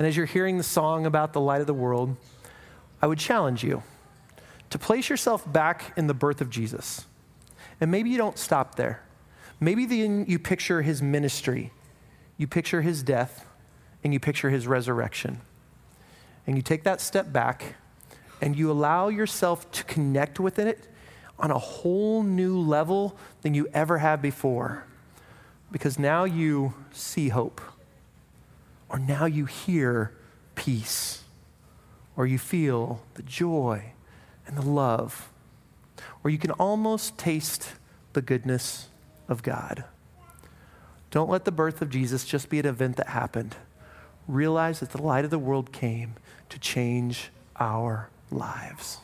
and 0.00 0.06
as 0.06 0.16
you're 0.16 0.24
hearing 0.24 0.56
the 0.56 0.64
song 0.64 1.04
about 1.04 1.34
the 1.34 1.42
light 1.42 1.60
of 1.60 1.66
the 1.66 1.74
world, 1.74 2.16
I 3.02 3.06
would 3.06 3.18
challenge 3.18 3.62
you 3.62 3.82
to 4.70 4.78
place 4.78 5.10
yourself 5.10 5.50
back 5.52 5.92
in 5.94 6.06
the 6.06 6.14
birth 6.14 6.40
of 6.40 6.48
Jesus. 6.48 7.04
And 7.82 7.90
maybe 7.90 8.08
you 8.08 8.16
don't 8.16 8.38
stop 8.38 8.76
there. 8.76 9.02
Maybe 9.60 9.84
then 9.84 10.24
you 10.26 10.38
picture 10.38 10.80
his 10.80 11.02
ministry, 11.02 11.70
you 12.38 12.46
picture 12.46 12.80
his 12.80 13.02
death, 13.02 13.44
and 14.02 14.14
you 14.14 14.18
picture 14.18 14.48
his 14.48 14.66
resurrection. 14.66 15.42
And 16.46 16.56
you 16.56 16.62
take 16.62 16.82
that 16.84 17.02
step 17.02 17.30
back 17.30 17.74
and 18.40 18.56
you 18.56 18.70
allow 18.70 19.08
yourself 19.08 19.70
to 19.72 19.84
connect 19.84 20.40
with 20.40 20.58
it 20.58 20.88
on 21.38 21.50
a 21.50 21.58
whole 21.58 22.22
new 22.22 22.58
level 22.58 23.18
than 23.42 23.52
you 23.52 23.68
ever 23.74 23.98
have 23.98 24.22
before. 24.22 24.86
Because 25.70 25.98
now 25.98 26.24
you 26.24 26.72
see 26.90 27.28
hope, 27.28 27.60
or 28.90 28.98
now 28.98 29.24
you 29.24 29.46
hear 29.46 30.12
peace, 30.54 31.22
or 32.16 32.26
you 32.26 32.38
feel 32.38 33.02
the 33.14 33.22
joy 33.22 33.92
and 34.46 34.56
the 34.56 34.66
love, 34.66 35.30
or 36.22 36.30
you 36.30 36.38
can 36.38 36.50
almost 36.52 37.16
taste 37.16 37.72
the 38.12 38.20
goodness 38.20 38.88
of 39.28 39.42
God. 39.42 39.84
Don't 41.10 41.30
let 41.30 41.44
the 41.44 41.52
birth 41.52 41.80
of 41.80 41.90
Jesus 41.90 42.24
just 42.24 42.48
be 42.48 42.58
an 42.58 42.66
event 42.66 42.96
that 42.96 43.08
happened. 43.08 43.56
Realize 44.28 44.80
that 44.80 44.90
the 44.90 45.02
light 45.02 45.24
of 45.24 45.30
the 45.30 45.38
world 45.38 45.72
came 45.72 46.14
to 46.50 46.58
change 46.58 47.30
our 47.58 48.10
lives. 48.30 48.98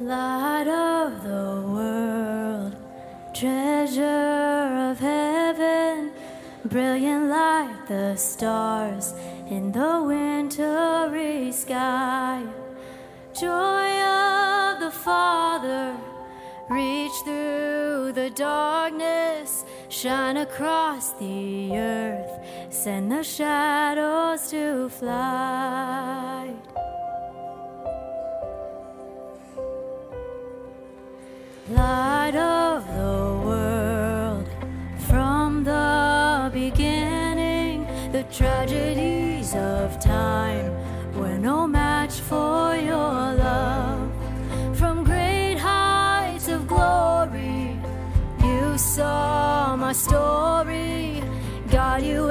Light 0.00 0.68
of 0.68 1.24
the 1.24 1.60
world, 1.66 2.76
treasure 3.34 4.90
of 4.92 5.00
heaven, 5.00 6.12
brilliant 6.64 7.26
like 7.28 7.88
the 7.88 8.14
stars 8.14 9.12
in 9.50 9.72
the 9.72 10.00
wintry 10.00 11.50
sky. 11.50 12.44
Joy 13.34 13.90
of 14.00 14.78
the 14.78 14.92
Father, 14.92 15.96
reach 16.70 17.10
through 17.24 18.12
the 18.12 18.30
darkness, 18.36 19.64
shine 19.88 20.36
across 20.36 21.10
the 21.14 21.76
earth, 21.76 22.38
send 22.70 23.10
the 23.10 23.24
shadows 23.24 24.48
to 24.50 24.88
flight. 24.90 26.57
Light 31.70 32.34
of 32.34 32.86
the 32.86 33.46
world, 33.46 34.48
from 35.06 35.64
the 35.64 36.50
beginning, 36.50 37.86
the 38.10 38.22
tragedies 38.32 39.54
of 39.54 40.00
time 40.00 40.72
were 41.12 41.36
no 41.36 41.66
match 41.66 42.20
for 42.20 42.74
your 42.74 43.34
love. 43.34 44.10
From 44.78 45.04
great 45.04 45.58
heights 45.58 46.48
of 46.48 46.66
glory, 46.66 47.78
you 48.42 48.78
saw 48.78 49.76
my 49.76 49.92
story. 49.92 51.22
God, 51.70 52.02
you 52.02 52.22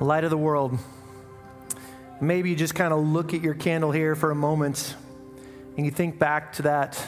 light 0.00 0.24
of 0.24 0.30
the 0.30 0.38
world. 0.38 0.78
Maybe 2.20 2.50
you 2.50 2.56
just 2.56 2.74
kind 2.74 2.92
of 2.92 3.00
look 3.00 3.34
at 3.34 3.42
your 3.42 3.54
candle 3.54 3.90
here 3.90 4.14
for 4.14 4.30
a 4.30 4.34
moment 4.34 4.96
and 5.76 5.86
you 5.86 5.92
think 5.92 6.18
back 6.18 6.52
to 6.54 6.62
that 6.62 7.04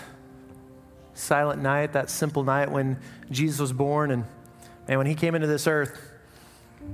silent 1.14 1.62
night, 1.62 1.92
that 1.92 2.10
simple 2.10 2.42
night 2.42 2.70
when 2.70 2.98
Jesus 3.30 3.60
was 3.60 3.72
born 3.72 4.10
and, 4.10 4.24
and 4.88 4.98
when 4.98 5.06
he 5.06 5.14
came 5.14 5.34
into 5.34 5.46
this 5.46 5.66
earth. 5.66 6.10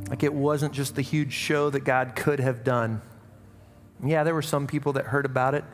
Like 0.09 0.23
it 0.23 0.33
wasn't 0.33 0.73
just 0.73 0.95
the 0.95 1.03
huge 1.03 1.33
show 1.33 1.71
that 1.71 1.81
God 1.81 2.15
could 2.15 2.41
have 2.41 2.63
done. 2.65 3.01
Yeah, 4.05 4.25
there 4.25 4.35
were 4.35 4.43
some 4.43 4.67
people 4.67 4.95
that 4.95 5.07
heard 5.07 5.27
about 5.27 5.55
it, 5.55 5.65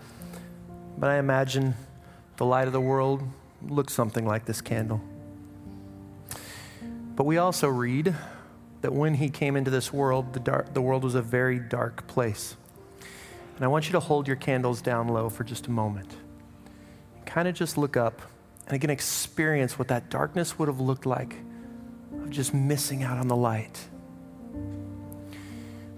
but 0.98 1.10
I 1.10 1.18
imagine 1.18 1.74
the 2.36 2.44
light 2.44 2.66
of 2.66 2.72
the 2.72 2.80
world 2.80 3.22
looked 3.62 3.90
something 3.90 4.26
like 4.26 4.44
this 4.44 4.60
candle. 4.60 5.00
But 7.14 7.24
we 7.24 7.38
also 7.38 7.68
read 7.68 8.14
that 8.86 8.92
when 8.92 9.14
he 9.14 9.28
came 9.28 9.56
into 9.56 9.68
this 9.68 9.92
world, 9.92 10.32
the, 10.32 10.38
dark, 10.38 10.72
the 10.72 10.80
world 10.80 11.02
was 11.02 11.16
a 11.16 11.20
very 11.20 11.58
dark 11.58 12.06
place. 12.06 12.56
And 13.56 13.64
I 13.64 13.66
want 13.66 13.86
you 13.86 13.92
to 13.94 13.98
hold 13.98 14.28
your 14.28 14.36
candles 14.36 14.80
down 14.80 15.08
low 15.08 15.28
for 15.28 15.42
just 15.42 15.66
a 15.66 15.72
moment. 15.72 16.14
Kind 17.24 17.48
of 17.48 17.56
just 17.56 17.76
look 17.76 17.96
up 17.96 18.22
and 18.64 18.76
again 18.76 18.90
experience 18.90 19.76
what 19.76 19.88
that 19.88 20.08
darkness 20.08 20.56
would 20.60 20.68
have 20.68 20.78
looked 20.78 21.04
like 21.04 21.34
of 22.22 22.30
just 22.30 22.54
missing 22.54 23.02
out 23.02 23.18
on 23.18 23.26
the 23.26 23.34
light. 23.34 23.88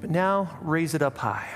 But 0.01 0.09
now 0.09 0.57
raise 0.63 0.95
it 0.95 1.03
up 1.03 1.19
high. 1.19 1.47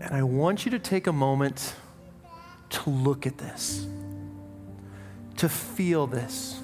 And 0.00 0.14
I 0.14 0.22
want 0.22 0.64
you 0.64 0.70
to 0.70 0.78
take 0.78 1.06
a 1.06 1.12
moment 1.12 1.74
to 2.70 2.88
look 2.88 3.26
at 3.26 3.36
this, 3.36 3.86
to 5.36 5.50
feel 5.50 6.06
this, 6.06 6.62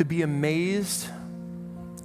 to 0.00 0.04
be 0.06 0.22
amazed 0.22 1.10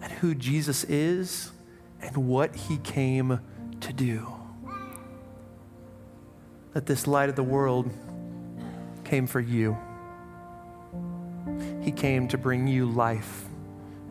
at 0.02 0.12
who 0.12 0.36
Jesus 0.36 0.84
is 0.84 1.54
and 2.02 2.18
what 2.18 2.54
he 2.54 2.76
came 2.80 3.40
to 3.80 3.94
do. 3.94 4.28
That 6.74 6.88
this 6.88 7.08
light 7.08 7.30
of 7.30 7.38
the 7.38 7.44
world 7.44 7.90
came 9.06 9.28
for 9.28 9.40
you. 9.40 9.78
He 11.84 11.94
came 11.94 12.28
to 12.28 12.38
bring 12.38 12.68
you 12.68 12.86
life 12.86 13.46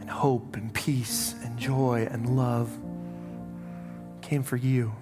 and 0.00 0.08
hope 0.08 0.56
and 0.56 0.72
peace 0.72 1.34
and 1.44 1.58
joy 1.58 2.08
and 2.10 2.38
love. 2.38 2.70
Came 4.22 4.44
for 4.44 4.56
you. 4.56 4.94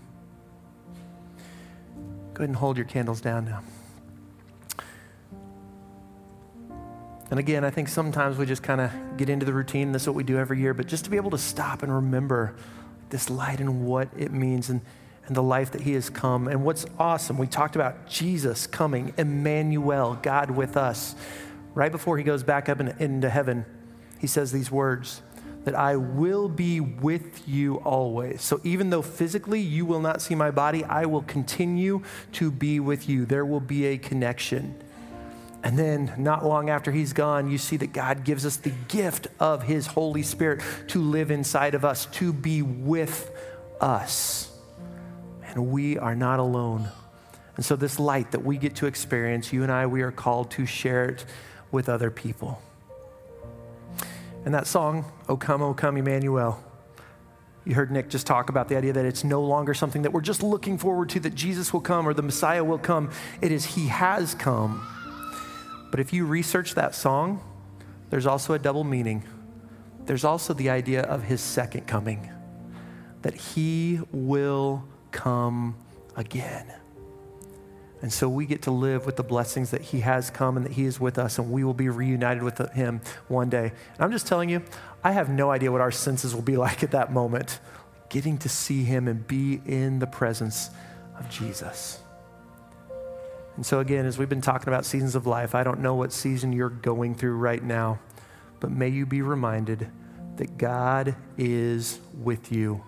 Go 2.34 2.38
ahead 2.38 2.48
and 2.48 2.56
hold 2.56 2.76
your 2.76 2.86
candles 2.86 3.20
down 3.20 3.44
now. 3.44 3.62
And 7.32 7.38
again, 7.38 7.64
I 7.64 7.70
think 7.70 7.88
sometimes 7.88 8.36
we 8.36 8.44
just 8.44 8.62
kind 8.62 8.78
of 8.78 8.90
get 9.16 9.30
into 9.30 9.46
the 9.46 9.54
routine. 9.54 9.92
This 9.92 10.02
is 10.02 10.08
what 10.08 10.16
we 10.16 10.22
do 10.22 10.36
every 10.36 10.60
year. 10.60 10.74
But 10.74 10.86
just 10.86 11.04
to 11.04 11.10
be 11.10 11.16
able 11.16 11.30
to 11.30 11.38
stop 11.38 11.82
and 11.82 11.90
remember 11.90 12.54
this 13.08 13.30
light 13.30 13.58
and 13.58 13.86
what 13.86 14.10
it 14.18 14.34
means 14.34 14.68
and, 14.68 14.82
and 15.26 15.34
the 15.34 15.42
life 15.42 15.70
that 15.70 15.80
He 15.80 15.94
has 15.94 16.10
come. 16.10 16.46
And 16.46 16.62
what's 16.62 16.84
awesome, 16.98 17.38
we 17.38 17.46
talked 17.46 17.74
about 17.74 18.06
Jesus 18.06 18.66
coming, 18.66 19.14
Emmanuel, 19.16 20.18
God 20.20 20.50
with 20.50 20.76
us. 20.76 21.14
Right 21.72 21.90
before 21.90 22.18
He 22.18 22.22
goes 22.22 22.42
back 22.42 22.68
up 22.68 22.80
in, 22.80 22.88
into 22.98 23.30
heaven, 23.30 23.64
He 24.18 24.26
says 24.26 24.52
these 24.52 24.70
words 24.70 25.22
that 25.64 25.74
I 25.74 25.96
will 25.96 26.50
be 26.50 26.80
with 26.80 27.48
you 27.48 27.76
always. 27.76 28.42
So 28.42 28.60
even 28.62 28.90
though 28.90 29.00
physically 29.00 29.60
you 29.60 29.86
will 29.86 30.00
not 30.00 30.20
see 30.20 30.34
my 30.34 30.50
body, 30.50 30.84
I 30.84 31.06
will 31.06 31.22
continue 31.22 32.02
to 32.32 32.50
be 32.50 32.78
with 32.78 33.08
you. 33.08 33.24
There 33.24 33.46
will 33.46 33.60
be 33.60 33.86
a 33.86 33.96
connection. 33.96 34.74
And 35.64 35.78
then, 35.78 36.12
not 36.18 36.44
long 36.44 36.70
after 36.70 36.90
he's 36.90 37.12
gone, 37.12 37.48
you 37.48 37.56
see 37.56 37.76
that 37.76 37.92
God 37.92 38.24
gives 38.24 38.44
us 38.44 38.56
the 38.56 38.72
gift 38.88 39.28
of 39.38 39.62
his 39.62 39.86
Holy 39.86 40.22
Spirit 40.24 40.60
to 40.88 41.00
live 41.00 41.30
inside 41.30 41.74
of 41.74 41.84
us, 41.84 42.06
to 42.06 42.32
be 42.32 42.62
with 42.62 43.30
us. 43.80 44.50
And 45.44 45.68
we 45.68 45.98
are 45.98 46.16
not 46.16 46.40
alone. 46.40 46.88
And 47.54 47.64
so, 47.64 47.76
this 47.76 48.00
light 48.00 48.32
that 48.32 48.44
we 48.44 48.56
get 48.56 48.76
to 48.76 48.86
experience, 48.86 49.52
you 49.52 49.62
and 49.62 49.70
I, 49.70 49.86
we 49.86 50.02
are 50.02 50.10
called 50.10 50.50
to 50.52 50.66
share 50.66 51.04
it 51.04 51.24
with 51.70 51.88
other 51.88 52.10
people. 52.10 52.60
And 54.44 54.52
that 54.54 54.66
song, 54.66 55.04
O 55.28 55.36
Come, 55.36 55.62
O 55.62 55.74
Come, 55.74 55.96
Emmanuel, 55.96 56.62
you 57.64 57.76
heard 57.76 57.92
Nick 57.92 58.08
just 58.08 58.26
talk 58.26 58.48
about 58.48 58.68
the 58.68 58.76
idea 58.76 58.92
that 58.94 59.04
it's 59.04 59.22
no 59.22 59.40
longer 59.42 59.74
something 59.74 60.02
that 60.02 60.12
we're 60.12 60.20
just 60.22 60.42
looking 60.42 60.78
forward 60.78 61.10
to, 61.10 61.20
that 61.20 61.36
Jesus 61.36 61.72
will 61.72 61.80
come 61.80 62.08
or 62.08 62.14
the 62.14 62.22
Messiah 62.22 62.64
will 62.64 62.78
come. 62.78 63.10
It 63.40 63.52
is 63.52 63.64
He 63.76 63.86
has 63.86 64.34
come. 64.34 64.84
But 65.92 66.00
if 66.00 66.12
you 66.14 66.24
research 66.24 66.74
that 66.74 66.94
song, 66.94 67.42
there's 68.08 68.26
also 68.26 68.54
a 68.54 68.58
double 68.58 68.82
meaning. 68.82 69.24
There's 70.06 70.24
also 70.24 70.54
the 70.54 70.70
idea 70.70 71.02
of 71.02 71.22
His 71.22 71.42
second 71.42 71.86
coming, 71.86 72.30
that 73.20 73.34
He 73.34 74.00
will 74.10 74.84
come 75.10 75.76
again. 76.16 76.72
And 78.00 78.10
so 78.10 78.26
we 78.26 78.46
get 78.46 78.62
to 78.62 78.70
live 78.70 79.04
with 79.04 79.16
the 79.16 79.22
blessings 79.22 79.70
that 79.70 79.82
He 79.82 80.00
has 80.00 80.30
come 80.30 80.56
and 80.56 80.64
that 80.64 80.72
He 80.72 80.86
is 80.86 80.98
with 80.98 81.18
us, 81.18 81.38
and 81.38 81.52
we 81.52 81.62
will 81.62 81.74
be 81.74 81.90
reunited 81.90 82.42
with 82.42 82.56
Him 82.72 83.02
one 83.28 83.50
day. 83.50 83.66
And 83.66 84.00
I'm 84.00 84.12
just 84.12 84.26
telling 84.26 84.48
you, 84.48 84.62
I 85.04 85.12
have 85.12 85.28
no 85.28 85.50
idea 85.50 85.70
what 85.70 85.82
our 85.82 85.92
senses 85.92 86.34
will 86.34 86.40
be 86.40 86.56
like 86.66 86.82
at 86.82 86.92
that 86.92 87.12
moment, 87.12 87.60
getting 88.08 88.38
to 88.38 88.48
see 88.48 88.82
Him 88.82 89.08
and 89.08 89.26
be 89.26 89.60
in 89.66 89.98
the 89.98 90.06
presence 90.06 90.70
of 91.18 91.28
Jesus. 91.28 92.00
And 93.56 93.66
so, 93.66 93.80
again, 93.80 94.06
as 94.06 94.18
we've 94.18 94.28
been 94.28 94.40
talking 94.40 94.68
about 94.68 94.84
seasons 94.86 95.14
of 95.14 95.26
life, 95.26 95.54
I 95.54 95.62
don't 95.62 95.80
know 95.80 95.94
what 95.94 96.12
season 96.12 96.52
you're 96.52 96.70
going 96.70 97.14
through 97.14 97.36
right 97.36 97.62
now, 97.62 97.98
but 98.60 98.70
may 98.70 98.88
you 98.88 99.04
be 99.04 99.20
reminded 99.20 99.88
that 100.36 100.56
God 100.56 101.14
is 101.36 102.00
with 102.14 102.50
you 102.50 102.82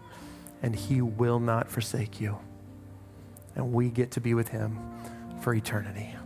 and 0.63 0.75
He 0.75 1.03
will 1.03 1.41
not 1.41 1.71
forsake 1.71 2.21
you. 2.21 2.39
And 3.55 3.73
we 3.73 3.91
get 3.91 4.13
to 4.13 4.21
be 4.21 4.33
with 4.33 4.49
Him 4.49 4.79
for 5.43 5.55
eternity. 5.55 6.17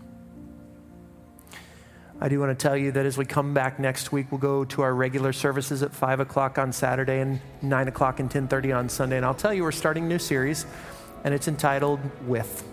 I 2.21 2.29
do 2.29 2.41
want 2.41 2.57
to 2.57 2.61
tell 2.61 2.77
you 2.77 2.93
that 2.93 3.07
as 3.07 3.17
we 3.17 3.25
come 3.25 3.55
back 3.55 3.79
next 3.79 4.13
week, 4.13 4.27
we'll 4.31 4.41
go 4.41 4.65
to 4.65 4.83
our 4.83 4.95
regular 4.95 5.33
services 5.33 5.83
at 5.83 5.93
5 5.93 6.21
o'clock 6.21 6.59
on 6.59 6.73
Saturday 6.73 7.21
and 7.21 7.41
9 7.63 7.89
o'clock 7.89 8.19
and 8.21 8.31
10.30 8.31 8.77
on 8.77 8.89
Sunday. 8.89 9.17
And 9.17 9.27
I'll 9.27 9.35
tell 9.35 9.55
you, 9.55 9.63
we're 9.63 9.73
starting 9.73 10.05
a 10.05 10.09
new 10.09 10.19
series, 10.19 10.67
and 11.25 11.33
it's 11.33 11.49
entitled 11.49 12.01
With. 12.27 12.65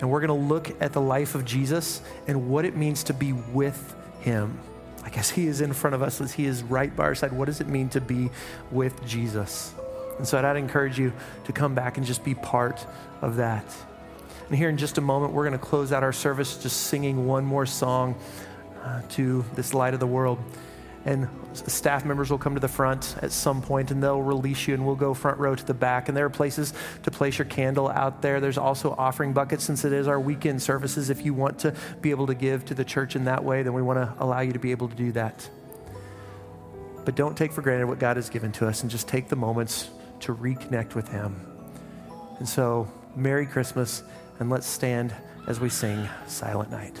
And 0.00 0.10
we're 0.10 0.20
going 0.20 0.28
to 0.28 0.48
look 0.48 0.70
at 0.80 0.92
the 0.92 1.00
life 1.00 1.34
of 1.34 1.44
Jesus 1.44 2.00
and 2.26 2.48
what 2.48 2.64
it 2.64 2.76
means 2.76 3.04
to 3.04 3.14
be 3.14 3.32
with 3.32 3.94
him. 4.20 4.58
I 5.04 5.10
guess 5.10 5.30
he 5.30 5.46
is 5.46 5.60
in 5.60 5.72
front 5.72 5.94
of 5.94 6.02
us 6.02 6.20
as 6.20 6.32
he 6.32 6.46
is 6.46 6.62
right 6.62 6.94
by 6.94 7.04
our 7.04 7.14
side. 7.14 7.32
What 7.32 7.46
does 7.46 7.60
it 7.60 7.66
mean 7.66 7.88
to 7.90 8.00
be 8.00 8.30
with 8.70 9.06
Jesus? 9.06 9.74
And 10.18 10.26
so 10.26 10.38
I'd 10.38 10.56
encourage 10.56 10.98
you 10.98 11.12
to 11.44 11.52
come 11.52 11.74
back 11.74 11.96
and 11.96 12.06
just 12.06 12.24
be 12.24 12.34
part 12.34 12.84
of 13.22 13.36
that. 13.36 13.64
And 14.48 14.58
here 14.58 14.68
in 14.68 14.76
just 14.76 14.98
a 14.98 15.00
moment, 15.00 15.32
we're 15.32 15.46
going 15.46 15.58
to 15.58 15.64
close 15.64 15.92
out 15.92 16.02
our 16.02 16.12
service 16.12 16.62
just 16.62 16.76
singing 16.88 17.26
one 17.26 17.44
more 17.44 17.66
song 17.66 18.16
uh, 18.82 19.02
to 19.10 19.44
this 19.54 19.74
light 19.74 19.94
of 19.94 20.00
the 20.00 20.06
world. 20.06 20.38
And 21.06 21.28
staff 21.54 22.04
members 22.04 22.30
will 22.30 22.38
come 22.38 22.54
to 22.54 22.60
the 22.60 22.68
front 22.68 23.16
at 23.22 23.32
some 23.32 23.62
point 23.62 23.90
and 23.90 24.02
they'll 24.02 24.20
release 24.20 24.68
you, 24.68 24.74
and 24.74 24.84
we'll 24.84 24.96
go 24.96 25.14
front 25.14 25.38
row 25.38 25.54
to 25.54 25.64
the 25.64 25.74
back. 25.74 26.08
And 26.08 26.16
there 26.16 26.26
are 26.26 26.30
places 26.30 26.74
to 27.04 27.10
place 27.10 27.38
your 27.38 27.46
candle 27.46 27.88
out 27.88 28.20
there. 28.20 28.40
There's 28.40 28.58
also 28.58 28.94
offering 28.98 29.32
buckets 29.32 29.64
since 29.64 29.84
it 29.84 29.92
is 29.92 30.08
our 30.08 30.20
weekend 30.20 30.60
services. 30.60 31.08
If 31.08 31.24
you 31.24 31.32
want 31.32 31.60
to 31.60 31.74
be 32.02 32.10
able 32.10 32.26
to 32.26 32.34
give 32.34 32.66
to 32.66 32.74
the 32.74 32.84
church 32.84 33.16
in 33.16 33.24
that 33.24 33.42
way, 33.44 33.62
then 33.62 33.72
we 33.72 33.82
want 33.82 33.98
to 33.98 34.22
allow 34.22 34.40
you 34.40 34.52
to 34.52 34.58
be 34.58 34.72
able 34.72 34.88
to 34.88 34.96
do 34.96 35.12
that. 35.12 35.48
But 37.04 37.14
don't 37.14 37.36
take 37.36 37.52
for 37.52 37.62
granted 37.62 37.86
what 37.86 37.98
God 37.98 38.16
has 38.16 38.28
given 38.28 38.52
to 38.52 38.68
us 38.68 38.82
and 38.82 38.90
just 38.90 39.08
take 39.08 39.28
the 39.28 39.36
moments 39.36 39.88
to 40.20 40.34
reconnect 40.34 40.94
with 40.94 41.08
Him. 41.08 41.40
And 42.38 42.48
so, 42.48 42.90
Merry 43.16 43.46
Christmas, 43.46 44.02
and 44.38 44.50
let's 44.50 44.66
stand 44.66 45.14
as 45.46 45.60
we 45.60 45.70
sing 45.70 46.08
Silent 46.26 46.70
Night. 46.70 46.96